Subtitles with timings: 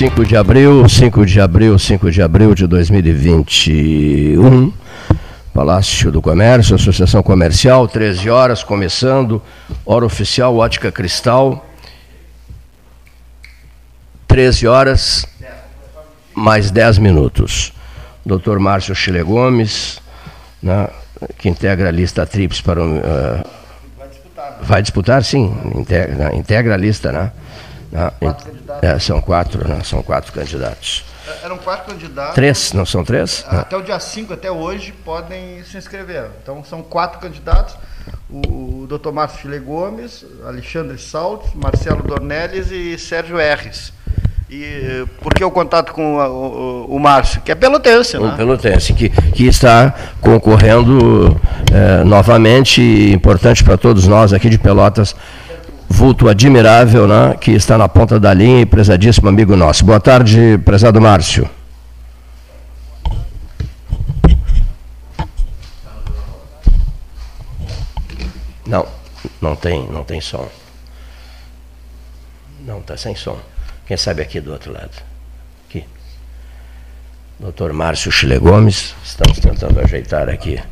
[0.00, 4.72] 5 de abril, 5 de abril, 5 de abril de 2021.
[5.52, 9.42] Palácio do Comércio, Associação Comercial, 13 horas, começando.
[9.84, 11.66] Hora oficial, ótica cristal.
[14.26, 15.26] 13 horas,
[16.34, 17.70] mais 10 minutos.
[18.24, 18.58] Dr.
[18.58, 20.00] Márcio Chile Gomes,
[20.62, 20.88] né,
[21.36, 22.86] que integra a lista TRIPS para o.
[22.86, 23.44] Uh,
[23.98, 24.58] vai disputar?
[24.62, 27.32] Vai disputar, sim, integra, integra a lista, né?
[27.90, 28.50] Né quatro
[28.82, 29.80] é, são quatro, né?
[29.84, 31.04] São quatro candidatos.
[31.26, 32.34] É, eram quatro candidatos.
[32.34, 33.44] Três, não são três?
[33.48, 36.30] Até o dia 5, até hoje, podem se inscrever.
[36.42, 37.76] Então são quatro candidatos.
[38.28, 39.10] O, o Dr.
[39.10, 43.92] Márcio Chile Gomes, Alexandre Saltes, Marcelo Dornelles e Sérgio Erres.
[44.48, 47.40] E por que o contato com o, o, o Márcio?
[47.40, 48.28] Que é pelotense, né?
[48.28, 51.40] O pelotense, que, que está concorrendo
[51.72, 55.14] é, novamente, importante para todos nós aqui de Pelotas,
[55.90, 59.84] vulto admirável, né, que está na ponta da linha e prezadíssimo amigo nosso.
[59.84, 61.50] Boa tarde, prezado Márcio.
[68.64, 68.86] Não,
[69.42, 70.48] não tem, não tem som.
[72.64, 73.36] Não, está sem som.
[73.84, 74.92] Quem sabe aqui do outro lado?
[75.68, 75.84] Aqui.
[77.40, 80.62] Doutor Márcio Chile Gomes, estamos tentando ajeitar aqui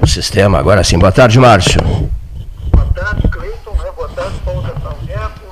[0.00, 0.58] o sistema.
[0.58, 0.98] Agora sim.
[0.98, 1.82] Boa tarde, Márcio.
[2.70, 3.72] Boa tarde, Cleiton.
[3.74, 3.90] Né?
[3.94, 5.42] Boa tarde, Paulo Gastal Neto,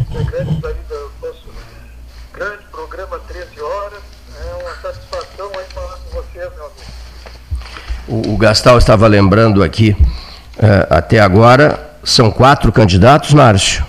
[0.00, 1.48] integrantes aí do nosso
[2.32, 4.02] grande programa 13 horas.
[4.38, 7.02] É uma satisfação aí falar com vocês, meu amigo.
[8.08, 9.96] O, o Gastal estava lembrando aqui,
[10.58, 13.84] uh, até agora, são quatro candidatos, Márcio?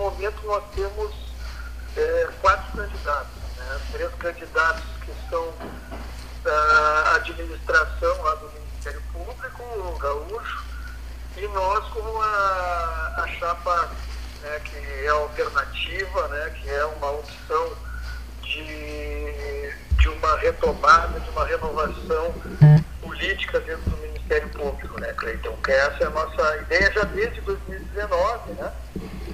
[0.00, 1.12] momento nós temos
[1.96, 3.80] é, quatro candidatos, né?
[3.92, 5.52] três candidatos que são
[6.42, 10.64] da administração lá do Ministério Público, o Gaúcho,
[11.36, 13.90] e nós com a, a chapa
[14.42, 17.72] né, que é alternativa, né, que é uma opção
[18.42, 22.34] de, de uma retomada, de uma renovação
[23.02, 25.56] política dentro do Ministério Público, né, Cleiton?
[25.62, 28.72] Que essa é a nossa ideia já desde 2019, né?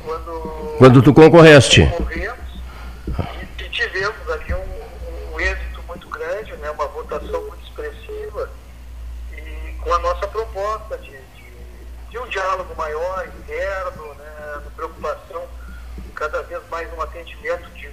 [0.06, 1.82] quando, quando tu concorreste.
[1.82, 8.50] E, e tivemos aqui um, um, êxito muito grande, né, uma votação muito expressiva,
[9.32, 11.15] e com a nossa proposta de,
[12.18, 15.48] um diálogo maior, interno, né, preocupação
[16.14, 17.90] cada vez mais um atendimento de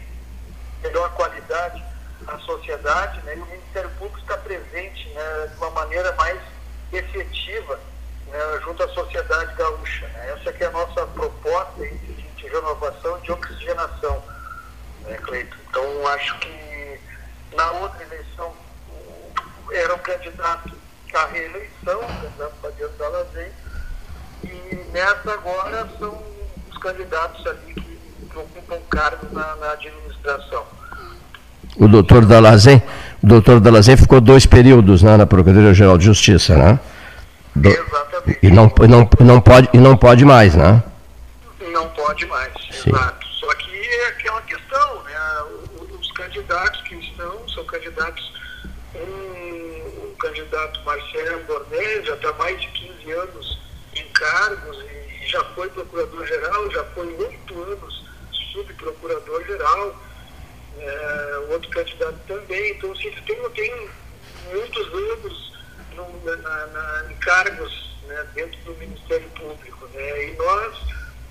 [0.82, 1.84] melhor qualidade
[2.28, 6.40] à sociedade, né, e o Ministério Público está presente né, de uma maneira mais
[6.92, 7.80] efetiva
[8.28, 10.08] né, junto à sociedade gaúcha.
[10.08, 10.32] Né?
[10.32, 14.24] Essa que é a nossa proposta de, de renovação de oxigenação,
[15.02, 15.58] né, Cleito?
[15.70, 17.00] Então, acho que
[17.54, 18.54] na outra eleição
[19.72, 20.74] era um candidato
[21.14, 23.52] à reeleição, o candidato Fabiano Dalazem,
[24.44, 26.18] e nessa agora são
[26.72, 27.82] os candidatos ali que,
[28.30, 30.64] que ocupam cargos na, na administração.
[31.78, 32.82] O doutor Dalazem,
[33.22, 36.80] o doutor Dalazem ficou dois períodos né, na Procuradoria-Geral de Justiça, né?
[37.56, 37.70] Do...
[37.70, 38.40] Exatamente.
[38.44, 40.84] E não, não, não, pode, e não pode mais, né?
[41.72, 42.90] Não pode mais, Sim.
[42.90, 43.26] exato.
[43.28, 45.16] Só que é aquela questão, né?
[46.00, 48.34] Os candidatos que estão são candidatos.
[48.96, 53.53] Um, um candidato Marcelo Bornés já está mais de 15 anos
[54.24, 58.04] cargos e, já foi procurador-geral, já foi oito anos
[58.54, 59.96] subprocurador-geral.
[60.80, 62.72] É, outro candidato também.
[62.72, 63.90] Então, se tem, tem
[64.52, 65.54] muitos anos
[65.96, 69.88] no, na, na, em cargos né, dentro do Ministério Público.
[69.94, 70.30] Né?
[70.30, 70.76] E nós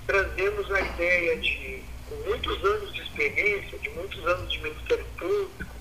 [0.07, 5.72] trazemos a ideia de, com muitos anos de experiência, de muitos anos de Ministério Público,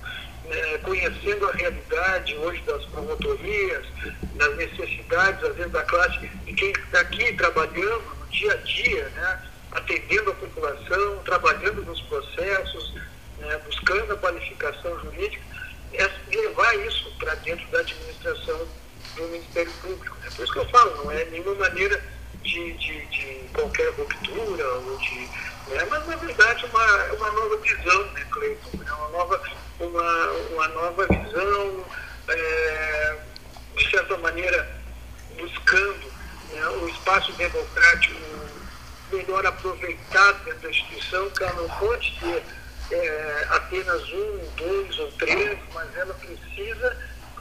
[0.53, 3.87] né, conhecendo a realidade hoje das promotorias,
[4.35, 9.09] das necessidades, às vezes, da classe, de quem está aqui trabalhando no dia a dia,
[9.11, 12.95] né, atendendo a população, trabalhando nos processos,
[13.39, 15.53] né, buscando a qualificação jurídica
[15.95, 18.67] é levar isso para dentro da administração
[19.17, 20.17] do Ministério Público.
[20.25, 22.03] É por isso que eu falo, não é nenhuma maneira
[22.43, 25.21] de, de, de qualquer ruptura, ou de,
[25.69, 25.87] né?
[25.91, 28.71] mas na verdade uma, uma nova visão, né, Cleiton?
[28.87, 29.43] É uma nova,
[29.83, 31.85] uma, uma nova visão,
[32.29, 33.17] é,
[33.77, 34.69] de certa maneira,
[35.37, 36.13] buscando
[36.53, 38.21] né, o espaço democrático
[39.11, 42.43] melhor aproveitado dentro da instituição, que ela não pode ter
[42.91, 46.97] é, apenas um, dois ou três, mas ela precisa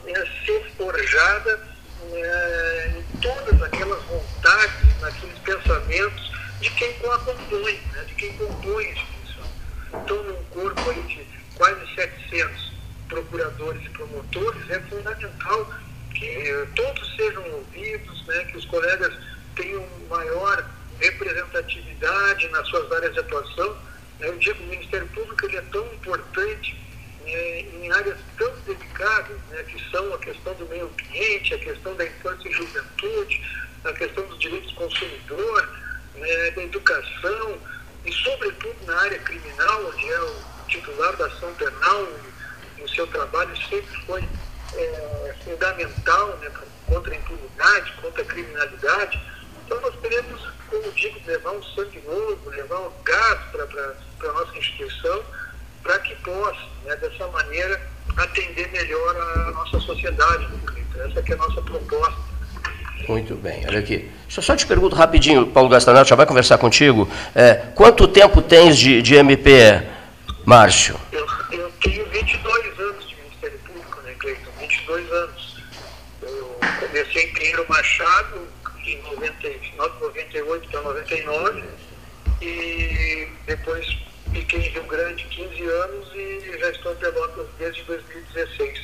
[0.06, 1.68] é, ser forjada
[2.12, 8.86] é, em todas aquelas vontades, naqueles pensamentos de quem a compõe, né, de quem compõe
[8.86, 9.44] a instituição.
[9.94, 11.02] Então, num corpo de
[11.56, 12.72] quase 700
[13.08, 15.82] procuradores e promotores, é fundamental que
[16.22, 19.12] que todos sejam ouvidos, né, que os colegas
[19.56, 20.64] tenham maior
[21.00, 23.76] representatividade nas suas áreas de atuação.
[24.20, 26.80] Eu digo, o Ministério Público ele é tão importante
[27.26, 31.96] né, em áreas tão delicadas, né, que são a questão do meio ambiente, a questão
[31.96, 33.42] da infância e juventude,
[33.84, 35.70] a questão dos direitos do consumidor,
[36.16, 37.58] né, da educação,
[38.06, 42.08] e sobretudo na área criminal, onde é o titular da ação penal,
[42.82, 44.24] o seu trabalho sempre foi
[44.74, 46.50] é, fundamental né,
[46.88, 49.22] contra a impunidade, contra a criminalidade.
[49.66, 54.58] Então nós queremos, como digo, levar um sangue novo, levar um gás para a nossa
[54.58, 55.22] instituição,
[55.84, 57.80] para que possa, né, dessa maneira,
[58.18, 60.48] atender melhor a nossa sociedade.
[60.96, 62.32] Essa que é a nossa proposta
[63.08, 64.10] muito bem, olha aqui.
[64.24, 67.10] Deixa eu só te pergunto rapidinho, Paulo Gastanato, já vai conversar contigo.
[67.36, 69.84] É, quanto tempo tens de, de MP,
[70.46, 71.00] Márcio?
[71.12, 74.52] Eu, eu tenho 22 anos de Ministério Público, né, Cleiton?
[74.60, 75.58] 22 anos.
[76.22, 78.48] Eu comecei em Pinheiro Machado
[78.86, 81.64] em 99, 98 para 99
[82.42, 83.86] e depois
[84.34, 88.80] fiquei em Rio Grande 15 anos e já estou em Pelotas desde 2016.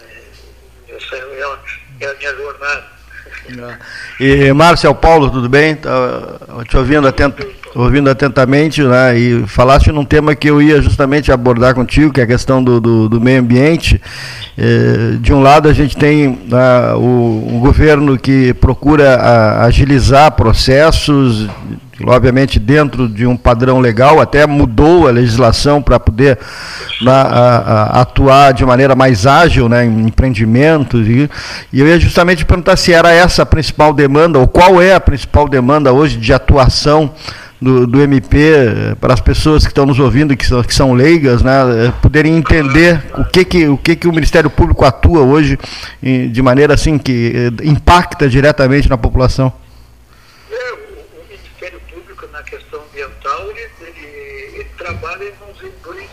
[0.00, 1.58] É, essa é a,
[2.00, 3.02] é a minha jornada.
[4.18, 5.76] E Márcio Paulo, tudo bem?
[5.76, 6.38] Tá
[6.68, 7.36] te ouvindo, atent,
[7.74, 9.18] ouvindo atentamente, né?
[9.18, 12.80] E falaste num tema que eu ia justamente abordar contigo, que é a questão do,
[12.80, 14.00] do, do meio ambiente.
[14.56, 20.30] É, de um lado a gente tem né, o, o, governo que procura a, agilizar
[20.32, 21.48] processos
[22.04, 26.38] obviamente dentro de um padrão legal, até mudou a legislação para poder
[27.00, 31.06] na, a, a, atuar de maneira mais ágil né, em empreendimentos.
[31.06, 31.30] E,
[31.72, 35.00] e eu ia justamente perguntar se era essa a principal demanda, ou qual é a
[35.00, 37.12] principal demanda hoje de atuação
[37.62, 40.92] do, do MP, eh, para as pessoas que estão nos ouvindo, que são, que são
[40.92, 45.20] leigas, né, eh, poderem entender o que, que, o que, que o Ministério Público atua
[45.20, 45.58] hoje
[46.02, 49.52] de maneira assim que eh, impacta diretamente na população.
[54.82, 56.10] trabalha em dois,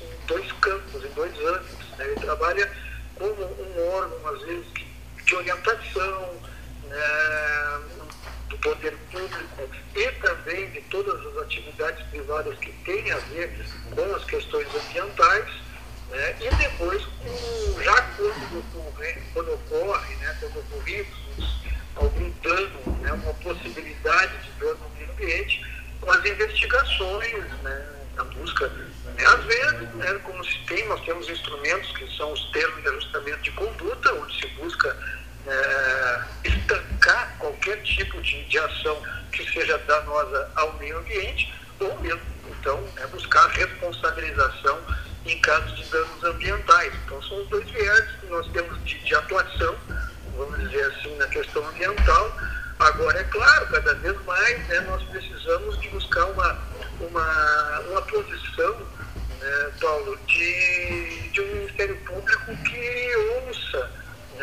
[0.00, 1.98] em dois campos, em dois âmbitos.
[1.98, 2.06] Né?
[2.06, 2.70] Ele trabalha
[3.14, 4.66] como um órgão, às vezes,
[5.24, 6.34] de orientação
[6.88, 7.80] né,
[8.48, 13.50] do poder público e também de todas as atividades privadas que têm a ver
[13.94, 15.48] com as questões ambientais.
[16.10, 16.36] Né?
[16.40, 17.02] E depois,
[17.82, 21.16] já quando quando ocorre né, quando ocorridos
[21.96, 25.64] algum dano, né, uma possibilidade de dano no meio ambiente,
[26.00, 28.68] com as investigações, né, na busca.
[28.68, 29.24] Né?
[29.24, 33.42] Às vezes, né, como se tem, nós temos instrumentos que são os termos de ajustamento
[33.42, 34.96] de conduta, onde se busca
[35.46, 42.20] é, estancar qualquer tipo de, de ação que seja danosa ao meio ambiente, ou mesmo,
[42.48, 44.78] então, né, buscar responsabilização
[45.24, 46.92] em casos de danos ambientais.
[47.04, 49.76] Então, são os dois viés que nós temos de, de atuação,
[50.36, 52.36] vamos dizer assim, na questão ambiental.
[52.78, 58.76] Agora, é claro, cada vez mais né, nós precisamos de buscar uma uma, uma posição,
[59.40, 63.90] né, Paulo, de, de um Ministério Público que ouça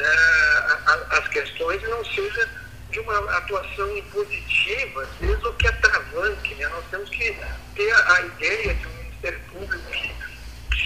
[0.02, 2.50] a, a, as questões e não seja
[2.94, 6.56] de uma atuação impositiva, às vezes, ou que atravanque.
[6.56, 6.68] Né?
[6.68, 7.36] Nós temos que
[7.76, 10.14] ter a, a ideia de um Ministério Público que,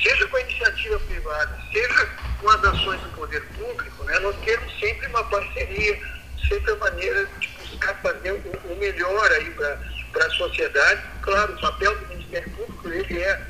[0.04, 2.10] seja com a iniciativa privada, seja
[2.40, 4.20] com as ações do poder público, né?
[4.20, 6.00] nós temos sempre uma parceria,
[6.48, 11.02] sempre a maneira de buscar fazer o, o melhor aí para a sociedade.
[11.22, 13.42] Claro, o papel do Ministério Público ele é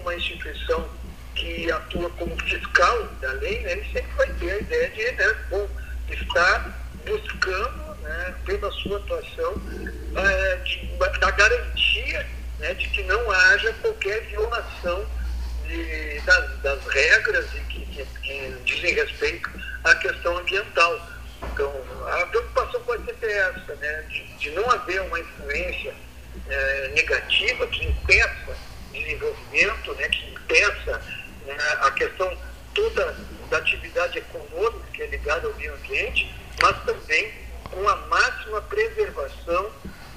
[0.00, 0.88] uma instituição
[1.40, 5.36] que atua como fiscal da lei, né, ele sempre vai ter a ideia de né,
[5.48, 5.68] bom,
[6.10, 9.54] estar buscando, né, pela sua atuação,
[10.16, 10.86] é, de,
[11.18, 12.26] da garantia
[12.58, 15.06] né, de que não haja qualquer violação
[15.66, 19.50] de, das, das, regras e que, que, que dizem respeito
[19.84, 21.08] à questão ambiental.
[21.42, 21.72] Então,
[22.06, 25.94] a preocupação pode ser essa, né, de, de não haver uma influência
[26.48, 28.56] é, negativa que impeça
[28.92, 31.00] desenvolvimento, né, que impeça
[31.54, 32.36] né, a questão
[32.74, 33.16] toda
[33.50, 37.32] da atividade econômica que é ligada ao meio ambiente, mas também
[37.70, 39.70] com a máxima preservação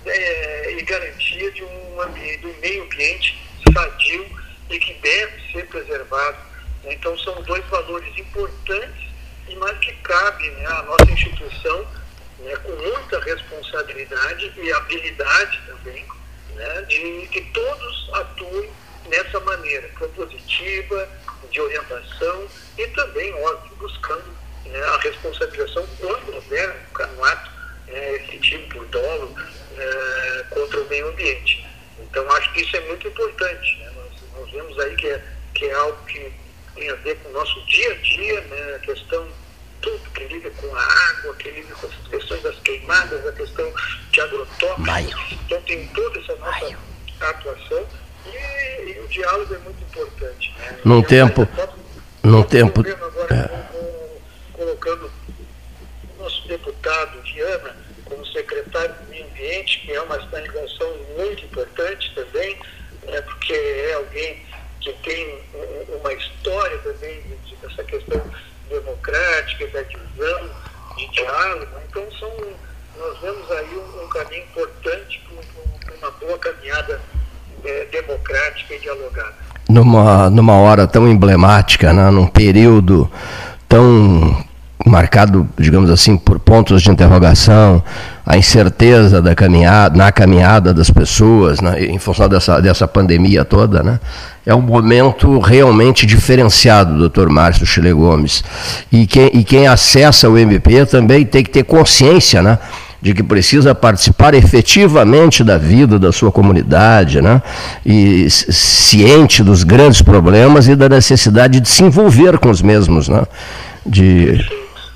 [0.05, 3.41] é, e garantia de um, ambiente, de um meio ambiente
[3.73, 6.37] sadio e que deve ser preservado.
[6.85, 9.07] Então são dois valores importantes
[9.47, 11.87] e mais que cabe né, à nossa instituição
[12.39, 16.05] né, com muita responsabilidade e habilidade também,
[16.55, 18.69] né, de que todos atuem
[19.09, 21.09] nessa maneira propositiva,
[21.53, 24.25] de orientação e também, óbvio, buscando
[24.65, 26.75] né, a responsabilização quando houver
[27.17, 27.51] um ato
[27.87, 29.35] é, efetivo por dolo
[29.77, 31.65] é, contra o meio ambiente.
[31.99, 33.77] Então, acho que isso é muito importante.
[33.77, 33.91] Né?
[33.95, 36.33] Nós, nós, vemos aí que é, que é algo que
[36.75, 38.75] tem a ver com o nosso dia a dia, né?
[38.75, 39.27] a questão
[39.81, 43.71] tudo que liga com a água, que liga com as questões das queimadas, a questão
[44.11, 45.37] de agrotóxicos.
[45.45, 46.77] Então tem toda essa nossa
[47.19, 47.85] atuação
[48.25, 50.53] e, e, o diálogo é muito importante.
[50.57, 50.79] Né?
[50.83, 51.47] Num Eu tempo.
[52.23, 52.81] Num tempo.
[52.81, 53.47] Agora, é.
[53.71, 54.19] com,
[54.53, 55.11] colocando
[56.17, 57.75] o nosso deputado Viana
[58.05, 62.57] como secretário do Meio Ambiente, que é uma ligação muito importante também,
[63.03, 64.45] né, porque é alguém
[64.81, 65.41] que tem
[65.99, 67.23] uma história também
[67.61, 68.21] dessa questão
[68.69, 70.49] democrática, da divisão,
[70.97, 71.71] de diálogo.
[71.89, 72.31] Então, são,
[72.97, 75.21] nós vemos aí um, um caminho importante
[75.85, 77.01] para uma boa caminhada
[77.65, 79.33] é, democrática e dialogada.
[79.69, 83.09] Numa, numa hora tão emblemática, né, num período
[83.67, 84.43] tão
[84.85, 87.81] marcado, digamos assim, por pontos de interrogação,
[88.25, 93.81] a incerteza da caminhada, na caminhada das pessoas, né, em função dessa, dessa pandemia toda,
[93.81, 93.99] né,
[94.45, 98.43] é um momento realmente diferenciado, doutor Márcio Chile Gomes.
[98.91, 102.59] E quem, e quem acessa o MP também tem que ter consciência, né?
[103.03, 107.41] De que precisa participar efetivamente da vida da sua comunidade, né?
[107.85, 113.09] e ciente dos grandes problemas e da necessidade de se envolver com os mesmos.
[113.09, 113.21] Né?
[113.85, 114.39] De,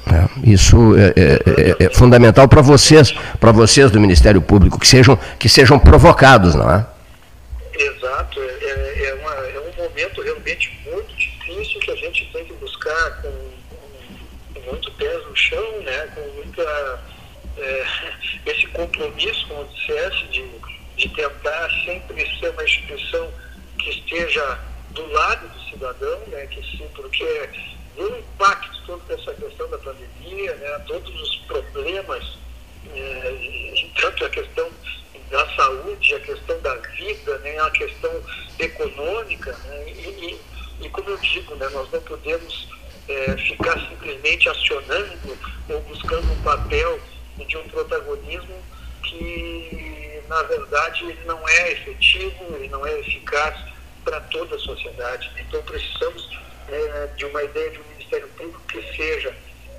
[0.10, 1.42] é, isso é, é,
[1.82, 6.56] é, é fundamental para vocês, para vocês do Ministério Público, que sejam, que sejam provocados,
[6.56, 6.86] não é?
[7.78, 12.54] Exato, é, é, uma, é um momento realmente muito difícil que a gente tem que
[12.54, 13.30] buscar com,
[14.54, 16.08] com muito pés no chão, né?
[16.16, 17.02] com muita,
[17.58, 17.86] é,
[18.46, 20.50] esse compromisso, como dissesse, de,
[20.96, 23.32] de tentar sempre ser uma instituição
[23.80, 24.60] que esteja
[24.92, 26.48] do lado do cidadão, né?
[26.48, 27.50] que sim, porque
[27.98, 32.38] o impacto todo dessa questão da pandemia, né, todos os problemas,
[32.96, 34.70] é, tanto a questão
[35.30, 38.12] da saúde, a questão da vida, né, a questão
[38.60, 40.40] econômica, né, e,
[40.80, 42.70] e, como eu digo, né, nós não podemos
[43.10, 45.38] é, ficar simplesmente acionando
[45.70, 47.00] ou buscando um papel
[47.46, 48.64] de um protagonismo
[49.04, 53.56] que, na verdade, ele não é efetivo, ele não é eficaz
[54.04, 55.32] para toda a sociedade.
[55.38, 56.30] Então, precisamos
[56.70, 59.34] é, de uma ideia de um Ministério Público que seja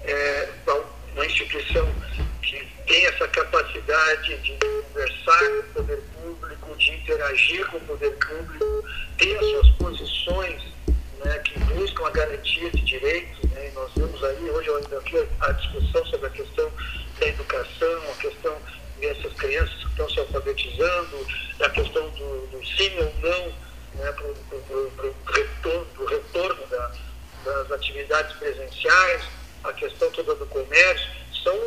[0.05, 0.49] é,
[1.15, 1.87] uma instituição
[2.43, 4.57] que tem essa capacidade de
[4.93, 8.85] conversar com o poder público, de interagir com o poder público,
[9.19, 10.63] ter as suas posições
[11.25, 13.51] né, que buscam a garantia de direitos.
[13.51, 16.71] Né, e nós vemos aí, hoje ainda vi a discussão sobre a questão
[17.19, 18.57] da educação, a questão
[19.01, 21.27] dessas crianças que estão se alfabetizando,
[21.61, 26.93] a questão do, do sim ou não né, para o retorno, retorno da,
[27.45, 29.23] das atividades presenciais,
[29.65, 31.09] a questão toda do comércio,
[31.43, 31.59] são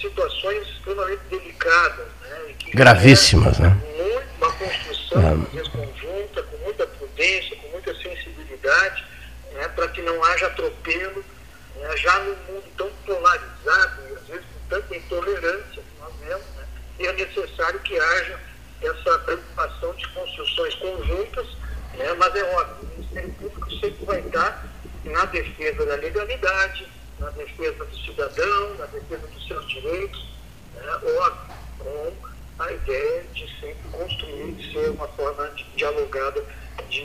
[0.00, 2.06] situações extremamente delicadas.
[2.22, 3.68] Né, Gravíssimas, né?
[3.96, 5.68] Muito, uma construção, é.
[5.70, 9.04] conjunta, com muita prudência, com muita sensibilidade,
[9.52, 11.24] né, para que não haja atropelo,
[11.76, 14.17] né, já num mundo tão polarizado
[14.68, 16.66] tanta intolerância que nós vemos, né,
[16.98, 18.40] e é necessário que haja
[18.82, 21.46] essa preocupação de construções conjuntas,
[21.94, 24.68] né, mas é óbvio, o Ministério Público sempre vai estar
[25.04, 26.86] na defesa da legalidade,
[27.18, 30.28] na defesa do cidadão, na defesa dos seus direitos,
[30.74, 36.44] né, óbvio, com a ideia de sempre construir, de ser uma forma dialogada
[36.88, 37.00] de,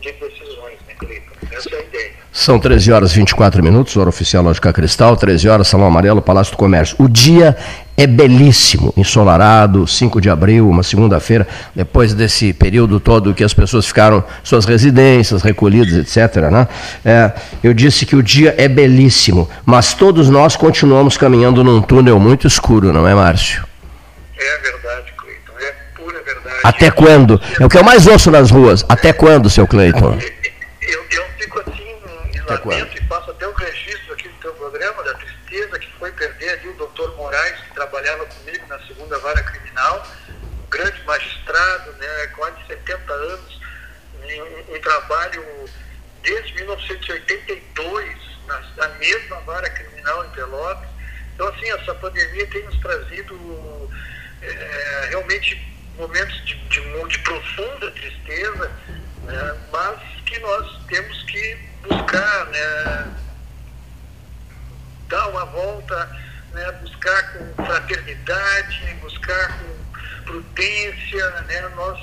[0.00, 1.32] de decisões, né, Cleiton?
[1.50, 2.24] Essa é a ideia.
[2.32, 6.52] São 13 horas e 24 minutos, hora oficial Lógica Cristal, 13 horas, Salão Amarelo, Palácio
[6.52, 6.96] do Comércio.
[6.98, 7.56] O dia
[7.96, 13.86] é belíssimo, ensolarado, 5 de abril, uma segunda-feira, depois desse período todo que as pessoas
[13.86, 16.50] ficaram suas residências, recolhidas, etc.
[16.50, 16.68] Né?
[17.04, 22.18] É, eu disse que o dia é belíssimo, mas todos nós continuamos caminhando num túnel
[22.18, 23.64] muito escuro, não é, Márcio?
[24.36, 26.53] É verdade, Cleiton, é pura verdade.
[26.64, 27.38] Até quando?
[27.60, 28.86] É o que eu mais ouço nas ruas.
[28.88, 30.18] Até quando, seu Cleiton?
[30.80, 31.94] Eu, eu fico assim,
[32.48, 36.48] lamento e faço até o registro aqui do teu programa, da tristeza que foi perder
[36.48, 40.06] ali o doutor Moraes, que trabalhava comigo na segunda vara criminal,
[40.40, 43.60] um grande magistrado, né, quase 70 anos,
[44.26, 45.44] em um trabalho
[46.22, 48.16] desde 1982,
[48.46, 50.88] na, na mesma vara criminal em Pelotas.
[51.34, 53.90] Então, assim, essa pandemia tem nos trazido
[54.40, 58.70] é, realmente momentos de, de, de profunda tristeza,
[59.24, 63.14] né, mas que nós temos que buscar né,
[65.08, 66.16] dar uma volta,
[66.52, 71.98] né, buscar com fraternidade, buscar com prudência, né, nós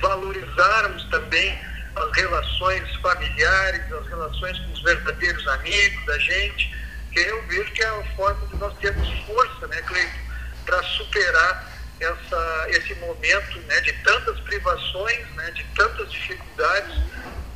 [0.00, 1.58] valorizarmos também
[1.96, 6.74] as relações familiares, as relações com os verdadeiros amigos da gente,
[7.12, 10.18] que eu vejo que é a forma de nós termos força, né, Cleiton,
[10.64, 11.69] para superar
[12.00, 16.96] essa, esse momento né, de tantas privações, né, de tantas dificuldades,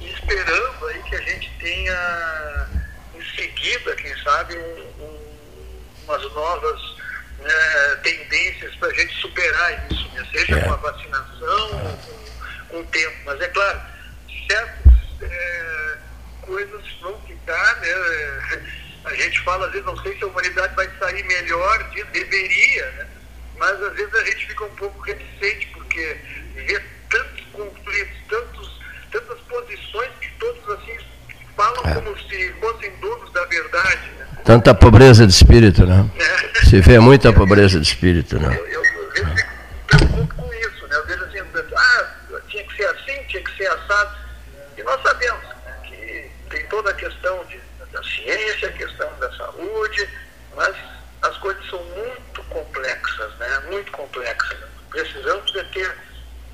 [0.01, 2.69] e esperando aí que a gente tenha
[3.15, 5.19] em seguida, quem sabe, um, um,
[6.05, 6.81] umas novas
[7.39, 10.27] né, tendências para a gente superar isso, né?
[10.33, 10.63] seja é.
[10.63, 13.17] com a vacinação, com, com o tempo.
[13.25, 13.81] Mas é claro,
[14.47, 15.99] certas é,
[16.43, 18.75] coisas vão ficar, né?
[19.05, 22.91] A gente fala, às vezes, não sei se a humanidade vai sair melhor disso, deveria,
[22.93, 23.07] né?
[23.59, 26.17] Mas às vezes a gente fica um pouco reticente, porque
[26.55, 30.99] vê tantos conflitos, tantos, tantas posições que todos assim
[31.57, 31.95] falam é.
[31.95, 34.11] como se fossem donos da verdade.
[34.19, 34.27] Né?
[34.45, 36.09] Tanta pobreza de espírito, né?
[36.19, 36.65] É.
[36.65, 38.57] Se vê muita pobreza de espírito, né?
[38.59, 39.51] Eu, eu, eu fico
[39.87, 40.97] preocupado com isso, né?
[40.97, 41.39] Eu vejo assim,
[41.77, 42.07] ah,
[42.49, 44.17] tinha que ser assim, tinha que ser assado.
[44.77, 47.61] E nós sabemos né, que tem toda a questão de,
[47.93, 50.09] da ciência, a questão da saúde,
[50.57, 50.75] mas
[51.23, 51.83] as coisas são
[53.49, 53.63] né?
[53.71, 54.59] Muito complexas.
[54.91, 55.97] Precisamos de ter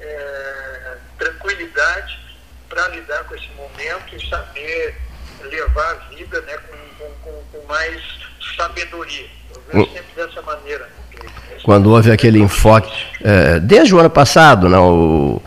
[0.00, 2.18] é, tranquilidade
[2.68, 4.96] para lidar com esse momento e saber
[5.44, 6.56] levar a vida né,
[6.98, 8.00] com, com, com mais
[8.56, 9.26] sabedoria.
[9.54, 9.92] Eu vejo hum.
[9.92, 10.88] sempre dessa maneira.
[11.62, 15.42] Quando houve aquele enfoque, é, desde o ano passado, não, né,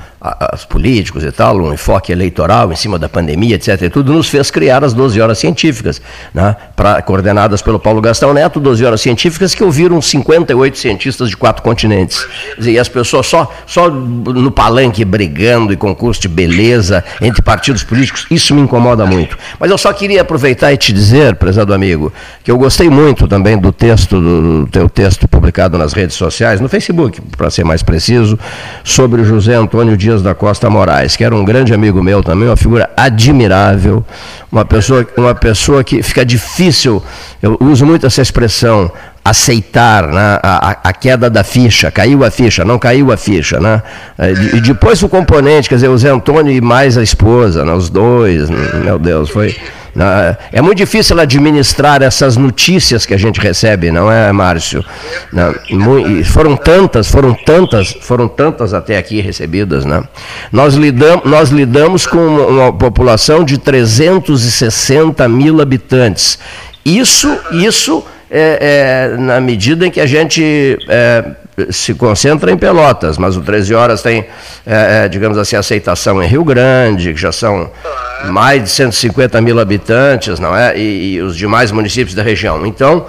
[0.53, 3.81] os políticos e tal, um enfoque eleitoral em cima da pandemia, etc.
[3.81, 6.01] E tudo nos fez criar as 12 horas científicas,
[6.33, 11.35] né, pra, coordenadas pelo Paulo Gastão Neto, 12 horas científicas que ouviram 58 cientistas de
[11.35, 12.25] quatro continentes.
[12.57, 18.25] E as pessoas só, só no palanque brigando e concurso de beleza entre partidos políticos,
[18.31, 19.37] isso me incomoda muito.
[19.59, 23.57] Mas eu só queria aproveitar e te dizer, prezado amigo, que eu gostei muito também
[23.57, 28.39] do texto, do teu texto publicado nas redes sociais, no Facebook, para ser mais preciso,
[28.83, 32.21] sobre o José Antônio Dias Dias da Costa Moraes, que era um grande amigo meu
[32.21, 34.05] também, uma figura admirável,
[34.51, 37.01] uma pessoa, uma pessoa que fica difícil,
[37.41, 38.91] eu uso muito essa expressão,
[39.25, 43.59] aceitar né, a, a, queda da ficha, caiu a ficha, não caiu a ficha.
[43.59, 43.81] Né?
[44.53, 47.89] E depois o componente, quer dizer, o Zé Antônio e mais a esposa, né, os
[47.89, 49.55] dois, meu Deus, foi.
[49.95, 54.83] Né, é muito difícil administrar essas notícias que a gente recebe, não é, Márcio?
[56.25, 60.03] Foram tantas, foram tantas, foram tantas até aqui recebidas, né?
[60.51, 66.39] Nós lidamos, nós lidamos com uma população de 360 mil habitantes.
[66.83, 71.23] Isso, isso é, é, na medida em que a gente é,
[71.69, 74.25] se concentra em Pelotas, mas o 13 Horas tem,
[74.65, 77.69] é, é, digamos assim, aceitação em Rio Grande, que já são
[78.25, 80.77] mais de 150 mil habitantes, não é?
[80.77, 82.65] E, e os demais municípios da região.
[82.65, 83.05] Então,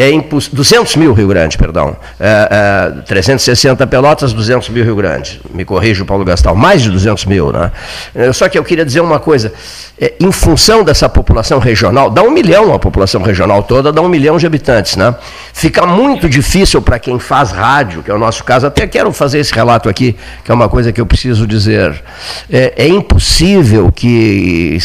[0.00, 0.46] é imposs...
[0.46, 1.96] 200 mil Rio Grande, perdão.
[2.20, 5.40] É, é, 360 Pelotas, 200 mil Rio Grande.
[5.52, 7.50] Me corrija, Paulo Gastal, mais de 200 mil.
[7.50, 7.72] Né?
[8.14, 9.52] É, só que eu queria dizer uma coisa.
[10.00, 14.08] É, em função dessa população regional, dá um milhão a população regional toda, dá um
[14.08, 14.94] milhão de habitantes.
[14.94, 15.12] Né?
[15.52, 18.68] Fica muito difícil para quem faz rádio, que é o nosso caso.
[18.68, 22.00] Até quero fazer esse relato aqui, que é uma coisa que eu preciso dizer.
[22.48, 24.78] É, é impossível que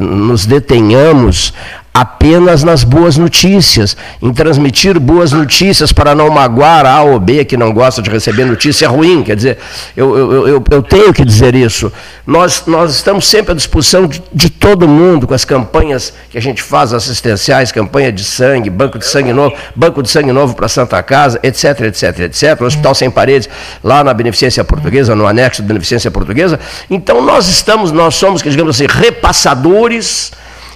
[0.00, 1.52] nos detenhamos
[1.92, 7.56] apenas nas boas notícias, em transmitir boas notícias para não magoar A ou B que
[7.56, 9.22] não gosta de receber notícia ruim.
[9.22, 9.58] Quer dizer,
[9.96, 11.92] eu, eu, eu, eu tenho que dizer isso.
[12.26, 16.40] Nós, nós estamos sempre à disposição de, de, todo mundo com as campanhas que a
[16.40, 20.68] gente faz assistenciais, campanha de sangue, banco de sangue novo, banco de sangue novo para
[20.68, 22.60] Santa Casa, etc, etc, etc.
[22.60, 23.48] O Hospital Sem Paredes,
[23.82, 26.60] lá na Beneficência Portuguesa, no anexo da Beneficência Portuguesa.
[26.88, 30.30] Então nós estamos, nós somos, digamos assim, repassadores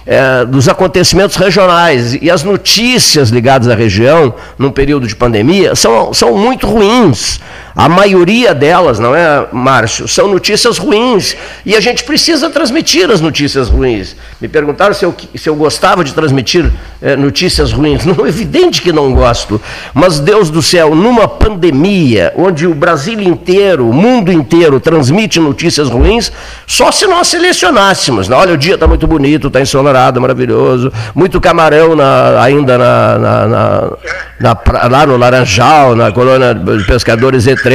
[0.05, 2.17] é, dos acontecimentos regionais.
[2.21, 7.39] E as notícias ligadas à região, num período de pandemia, são, são muito ruins.
[7.75, 10.07] A maioria delas, não é, Márcio?
[10.07, 11.35] São notícias ruins.
[11.65, 14.15] E a gente precisa transmitir as notícias ruins.
[14.39, 18.05] Me perguntaram se eu, se eu gostava de transmitir é, notícias ruins.
[18.07, 19.59] Não, evidente que não gosto.
[19.93, 25.89] Mas, Deus do céu, numa pandemia, onde o Brasil inteiro, o mundo inteiro transmite notícias
[25.89, 26.31] ruins,
[26.65, 28.29] só se nós selecionássemos.
[28.29, 30.93] Olha, o dia está muito bonito, está ensolarado, maravilhoso.
[31.13, 33.91] Muito camarão na, ainda na, na, na,
[34.39, 34.57] na,
[34.89, 37.65] lá no Laranjal, na colônia de pescadores etc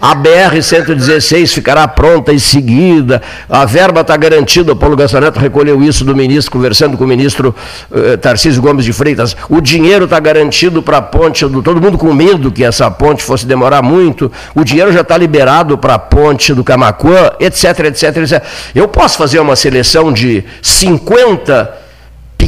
[0.00, 6.04] a BR-116 ficará pronta em seguida, a verba está garantida, o Paulo Gastaneto recolheu isso
[6.04, 7.54] do ministro, conversando com o ministro
[7.92, 11.98] eh, Tarcísio Gomes de Freitas, o dinheiro está garantido para a ponte, do, todo mundo
[11.98, 15.98] com medo que essa ponte fosse demorar muito, o dinheiro já está liberado para a
[15.98, 18.42] ponte do Camacuã, etc, etc, etc.
[18.74, 21.87] Eu posso fazer uma seleção de 50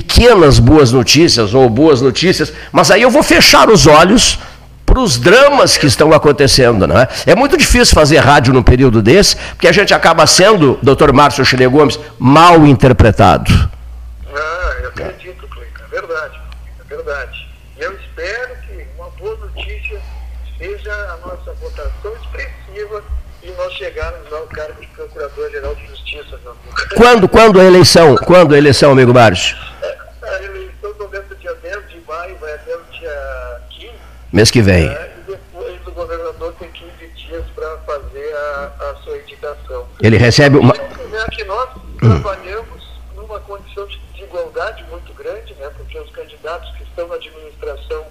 [0.01, 4.39] pequenas boas notícias ou boas notícias, mas aí eu vou fechar os olhos
[4.87, 6.87] para os dramas que estão acontecendo.
[6.87, 7.07] Não é?
[7.27, 11.45] é muito difícil fazer rádio num período desse, porque a gente acaba sendo, doutor Márcio
[11.45, 13.53] Chile Gomes, mal interpretado.
[14.35, 16.41] Ah, eu acredito, Cleiton, é verdade,
[16.81, 17.49] é verdade.
[17.79, 20.01] E eu espero que uma boa notícia
[20.59, 23.05] seja a nossa votação expressiva
[23.43, 26.39] e nós chegarmos ao cargo de Procurador-Geral de Justiça.
[26.97, 28.17] Quando, quando a eleição?
[28.17, 29.70] Quando a eleição, amigo Márcio?
[34.33, 34.89] Mês que vem.
[34.89, 39.89] É, e depois o governador tem 15 dias para fazer a, a, sua indicação.
[40.01, 40.73] Ele recebe uma.
[40.75, 46.85] É que nós trabalhamos numa condição de igualdade muito grande, né, porque os candidatos que
[46.85, 48.07] estão na administração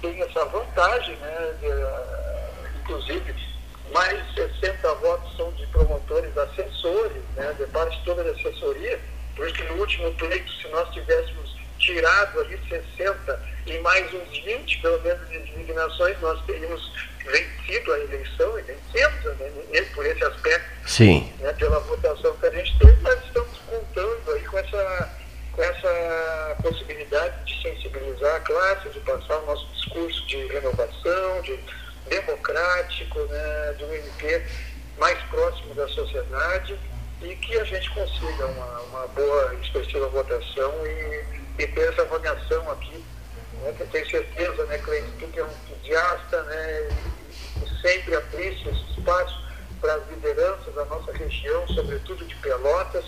[0.00, 3.34] têm essa vantagem, né, de, inclusive
[3.92, 8.98] mais de 60 votos são de promotores assessores, né, de parte toda da assessoria,
[9.36, 14.44] por isso que no último pleito, se nós tivéssemos tirado ali 60 e mais uns
[14.44, 16.92] 20, pelo menos, de indignações, nós teríamos
[17.24, 21.32] vencido a eleição e vencemos né, por esse aspecto, Sim.
[21.40, 25.10] Né, pela votação que a gente teve, mas estamos contando aí com essa,
[25.52, 31.58] com essa possibilidade de sensibilizar a classe, de passar o nosso discurso de renovação, de
[32.08, 34.46] democrático, né, de um MP
[34.98, 36.78] mais próximo da sociedade
[37.22, 41.24] e que a gente consiga uma, uma boa e expressiva votação e,
[41.60, 43.04] e ter essa avaliação aqui.
[43.62, 48.68] Né, que eu tenho certeza, né, Cleiton, que é um entusiasta, né, e, sempre abrisse
[48.68, 49.38] esse espaço
[49.80, 53.04] para as lideranças da nossa região, sobretudo de Pelotas.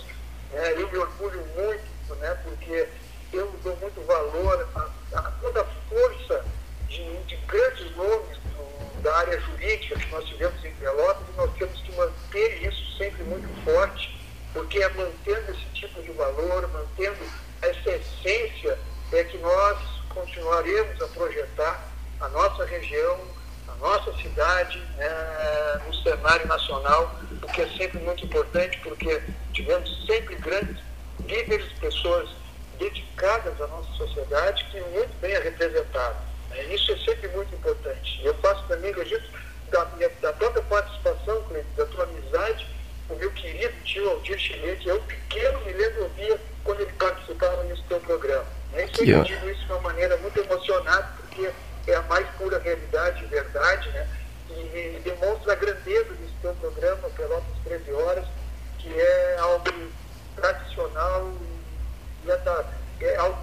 [0.50, 2.88] Né, eu me orgulho muito, né, porque
[3.32, 6.44] eu dou muito valor a, a toda a força
[6.88, 8.38] de, de grandes nomes
[9.02, 13.24] da área jurídica que nós tivemos em Pelotas e nós temos que manter isso sempre
[13.24, 14.16] muito forte,
[14.52, 17.18] porque é mantendo esse tipo de valor, mantendo
[17.62, 18.78] essa essência,
[19.12, 21.88] é que nós continuaremos a projetar
[22.20, 23.20] a nossa região,
[23.68, 29.22] a nossa cidade é, no cenário nacional, o que é sempre muito importante, porque
[29.52, 30.78] tivemos sempre grandes
[31.20, 32.30] líderes, pessoas
[32.78, 35.32] dedicadas à nossa sociedade, que muito bem.
[35.32, 38.20] É, isso é sempre muito importante.
[38.24, 39.30] Eu faço também registro
[39.70, 41.44] da, minha, da própria participação,
[41.76, 42.66] da tua amizade,
[43.08, 47.82] o meu querido tio Aldir Chilete, eu pequeno me lembro ouvia quando ele participava nesse
[47.84, 48.46] teu programa.
[48.74, 51.50] Isso eu digo isso de uma maneira muito emocionada, porque
[51.86, 54.08] é a mais pura realidade e verdade, né?
[54.50, 58.24] E, demonstra a grandeza desse teu programa, Pelotas 13 Horas,
[58.78, 59.64] que é algo
[60.36, 61.32] tradicional
[62.24, 63.38] e é, é algo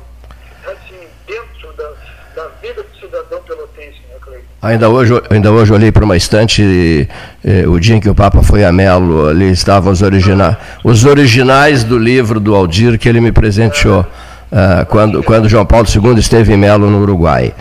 [0.66, 1.96] assim, dentro da
[2.36, 4.46] da vida do cidadão pelotense, né, Cleiton?
[4.62, 7.08] Ainda hoje, ainda hoje olhei para uma estante,
[7.44, 11.06] eh, o dia em que o Papa foi a Melo, ali estavam os originais, os
[11.06, 14.06] originais do livro do Aldir que ele me presenteou.
[14.52, 17.54] Uh, quando, quando João Paulo II esteve em Melo, no Uruguai.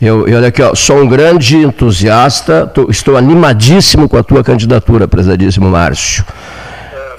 [0.00, 5.06] Eu, eu, aqui, ó, sou um grande entusiasta, tô, estou animadíssimo com a tua candidatura,
[5.06, 6.24] prezadíssimo Márcio.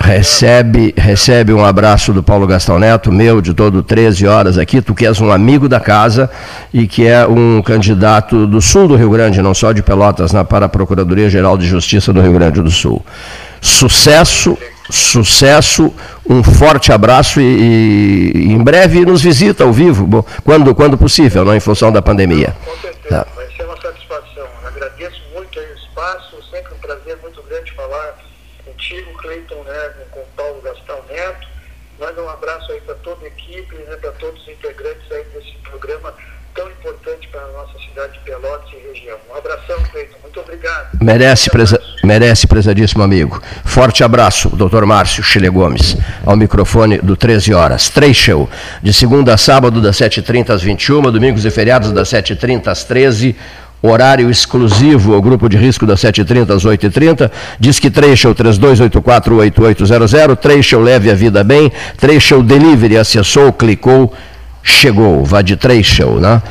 [0.03, 4.81] Recebe, recebe um abraço do Paulo Gastão Neto, meu, de todo 13 horas aqui.
[4.81, 6.29] Tu que és um amigo da casa
[6.73, 10.43] e que é um candidato do sul do Rio Grande, não só de Pelotas, né,
[10.43, 13.01] para a Procuradoria-Geral de Justiça do Rio Grande do Sul.
[13.61, 14.57] Sucesso,
[14.91, 15.93] sucesso,
[16.29, 21.45] um forte abraço e, e em breve nos visita ao vivo, bom, quando, quando possível,
[21.45, 22.53] não em função da pandemia.
[22.65, 23.27] Com certeza, tá.
[23.33, 24.43] vai ser uma satisfação.
[24.67, 28.15] Agradeço muito o espaço, sempre um prazer muito grande falar
[28.83, 31.47] contigo, Cleiton, né, com o Paulo Gastão Neto.
[31.99, 35.53] Manda um abraço aí para toda a equipe, né, para todos os integrantes aí desse
[35.63, 36.13] programa
[36.53, 39.17] tão importante para a nossa cidade de Pelotas e região.
[39.31, 40.17] Um abração, Cleiton.
[40.21, 40.89] Muito obrigado.
[41.01, 41.49] Merece,
[42.03, 43.41] merece, prezadíssimo amigo.
[43.65, 47.89] Forte abraço, doutor Márcio Chile Gomes, ao microfone do 13 horas.
[47.89, 48.47] Três show,
[48.83, 53.35] de segunda a sábado, das 7h30 às 21 domingos e feriados, das 7h30 às 13
[53.83, 57.29] horário exclusivo ao grupo de risco das 7h30 às 8h30.
[57.59, 64.13] Diz que Trecho 32848800, Trecho leve a vida bem, Trecho delivery, acessou, clicou,
[64.63, 65.25] chegou.
[65.25, 66.41] Vá de Trecho, né?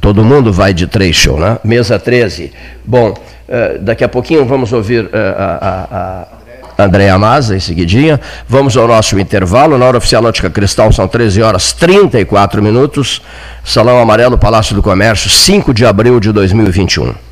[0.00, 1.58] Todo mundo vai de Trecho, né?
[1.64, 2.52] Mesa 13.
[2.84, 3.14] Bom,
[3.48, 6.26] eh, daqui a pouquinho vamos ouvir eh, a, a, a
[6.78, 8.20] Andréa Maza, em seguidinha.
[8.48, 9.78] Vamos ao nosso intervalo.
[9.78, 13.22] Na hora oficial Ótica Cristal são 13 horas 34 minutos.
[13.64, 17.31] Salão Amarelo, Palácio do Comércio, 5 de abril de 2021.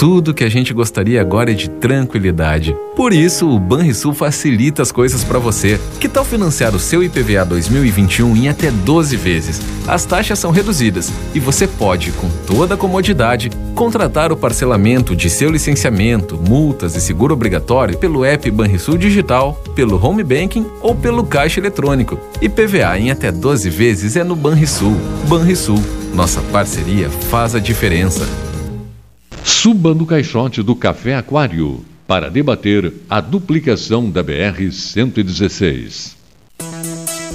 [0.00, 2.74] Tudo que a gente gostaria agora é de tranquilidade.
[2.96, 5.78] Por isso, o Banrisul facilita as coisas para você.
[6.00, 9.60] Que tal financiar o seu IPVA 2021 em até 12 vezes?
[9.86, 15.28] As taxas são reduzidas e você pode, com toda a comodidade, contratar o parcelamento de
[15.28, 21.26] seu licenciamento, multas e seguro obrigatório pelo app Banrisul Digital, pelo Home Banking ou pelo
[21.26, 22.18] caixa eletrônico.
[22.40, 24.96] IPVA em até 12 vezes é no Banrisul.
[25.28, 25.82] Banrisul,
[26.14, 28.26] nossa parceria faz a diferença.
[29.44, 36.20] Suba no caixote do Café Aquário para debater a duplicação da BR-116.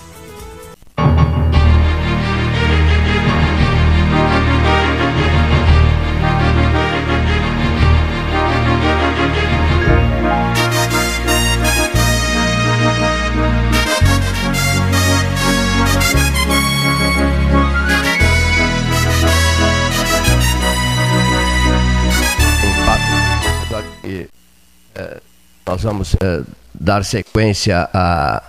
[25.71, 26.41] Nós vamos é,
[26.73, 28.43] dar sequência a,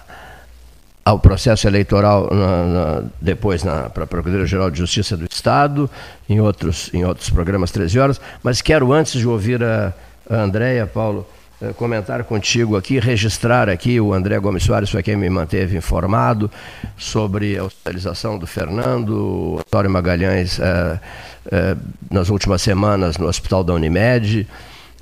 [1.05, 5.89] ao processo eleitoral na, na, depois para a Procuradoria-Geral de Justiça do Estado,
[6.29, 9.93] em outros, em outros programas 13 horas, mas quero antes de ouvir a,
[10.29, 11.25] a Andréia, Paulo,
[11.61, 16.51] é, comentar contigo aqui, registrar aqui, o André Gomes Soares foi quem me manteve informado
[16.99, 21.77] sobre a hospitalização do Fernando, o Antônio Magalhães é,
[22.11, 24.45] nas últimas semanas no Hospital da Unimed,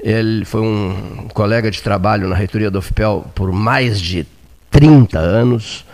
[0.03, 4.27] ele foi um colega de trabalho na reitoria do UFPEL por mais de
[4.71, 5.85] 30 anos,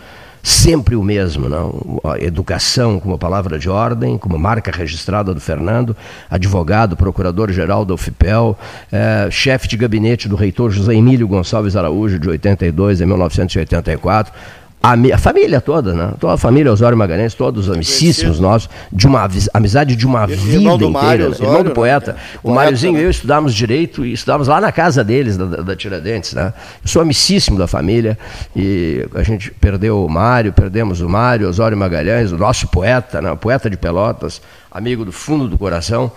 [0.41, 1.99] sempre o mesmo, não?
[2.05, 5.95] A educação como palavra de ordem, como marca registrada do Fernando,
[6.29, 8.57] advogado, procurador-geral da UFPEL,
[8.91, 14.33] é, chefe de gabinete do reitor José Emílio Gonçalves Araújo, de 82 a 1984,
[14.81, 16.13] a, a, família toda, né?
[16.19, 20.75] Toda a família Osório Magalhães, todos amicíssimos nossos, de uma amizade de uma vida irmão
[20.75, 20.91] inteira.
[20.91, 22.13] Mário, Osório, irmão do poeta.
[22.13, 22.19] Né?
[22.43, 23.05] O Máriozinho e né?
[23.05, 26.53] eu estudávamos direito e estudávamos lá na casa deles, da, da, Tiradentes, né?
[26.83, 28.17] Eu sou amicíssimo da família
[28.55, 33.35] e a gente perdeu o Mário, perdemos o Mário, Osório Magalhães, o nosso poeta, né?
[33.35, 36.11] poeta de Pelotas, amigo do fundo do coração,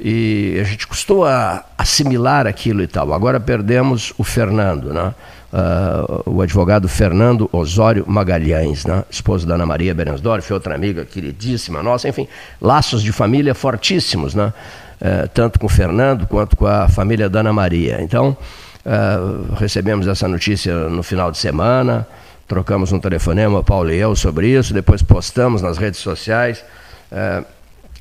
[0.00, 3.12] e a gente custou a assimilar aquilo e tal.
[3.14, 5.14] Agora perdemos o Fernando, né?
[5.52, 9.04] Uh, o advogado Fernando Osório Magalhães, né?
[9.10, 12.28] esposo da Ana Maria Berensdorf, outra amiga queridíssima nossa, enfim,
[12.60, 14.52] laços de família fortíssimos, né?
[15.00, 18.02] Uh, tanto com o Fernando quanto com a família da Ana Maria.
[18.02, 18.36] Então,
[18.84, 22.06] uh, recebemos essa notícia no final de semana,
[22.46, 26.62] trocamos um telefonema, Paulo e eu, sobre isso, depois postamos nas redes sociais
[27.10, 27.46] uh,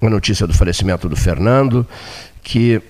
[0.01, 1.87] a notícia do falecimento do Fernando,
[2.43, 2.81] que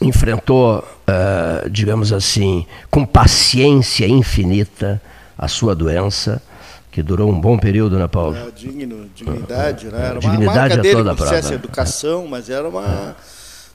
[0.00, 5.00] enfrentou, uh, digamos assim, com paciência infinita
[5.36, 6.42] a sua doença,
[6.90, 8.36] que durou um bom período, né, Paulo?
[8.36, 10.06] É, digno, dignidade, né?
[10.06, 13.16] Era uma dignidade marca dele toda a essa educação, mas era uma,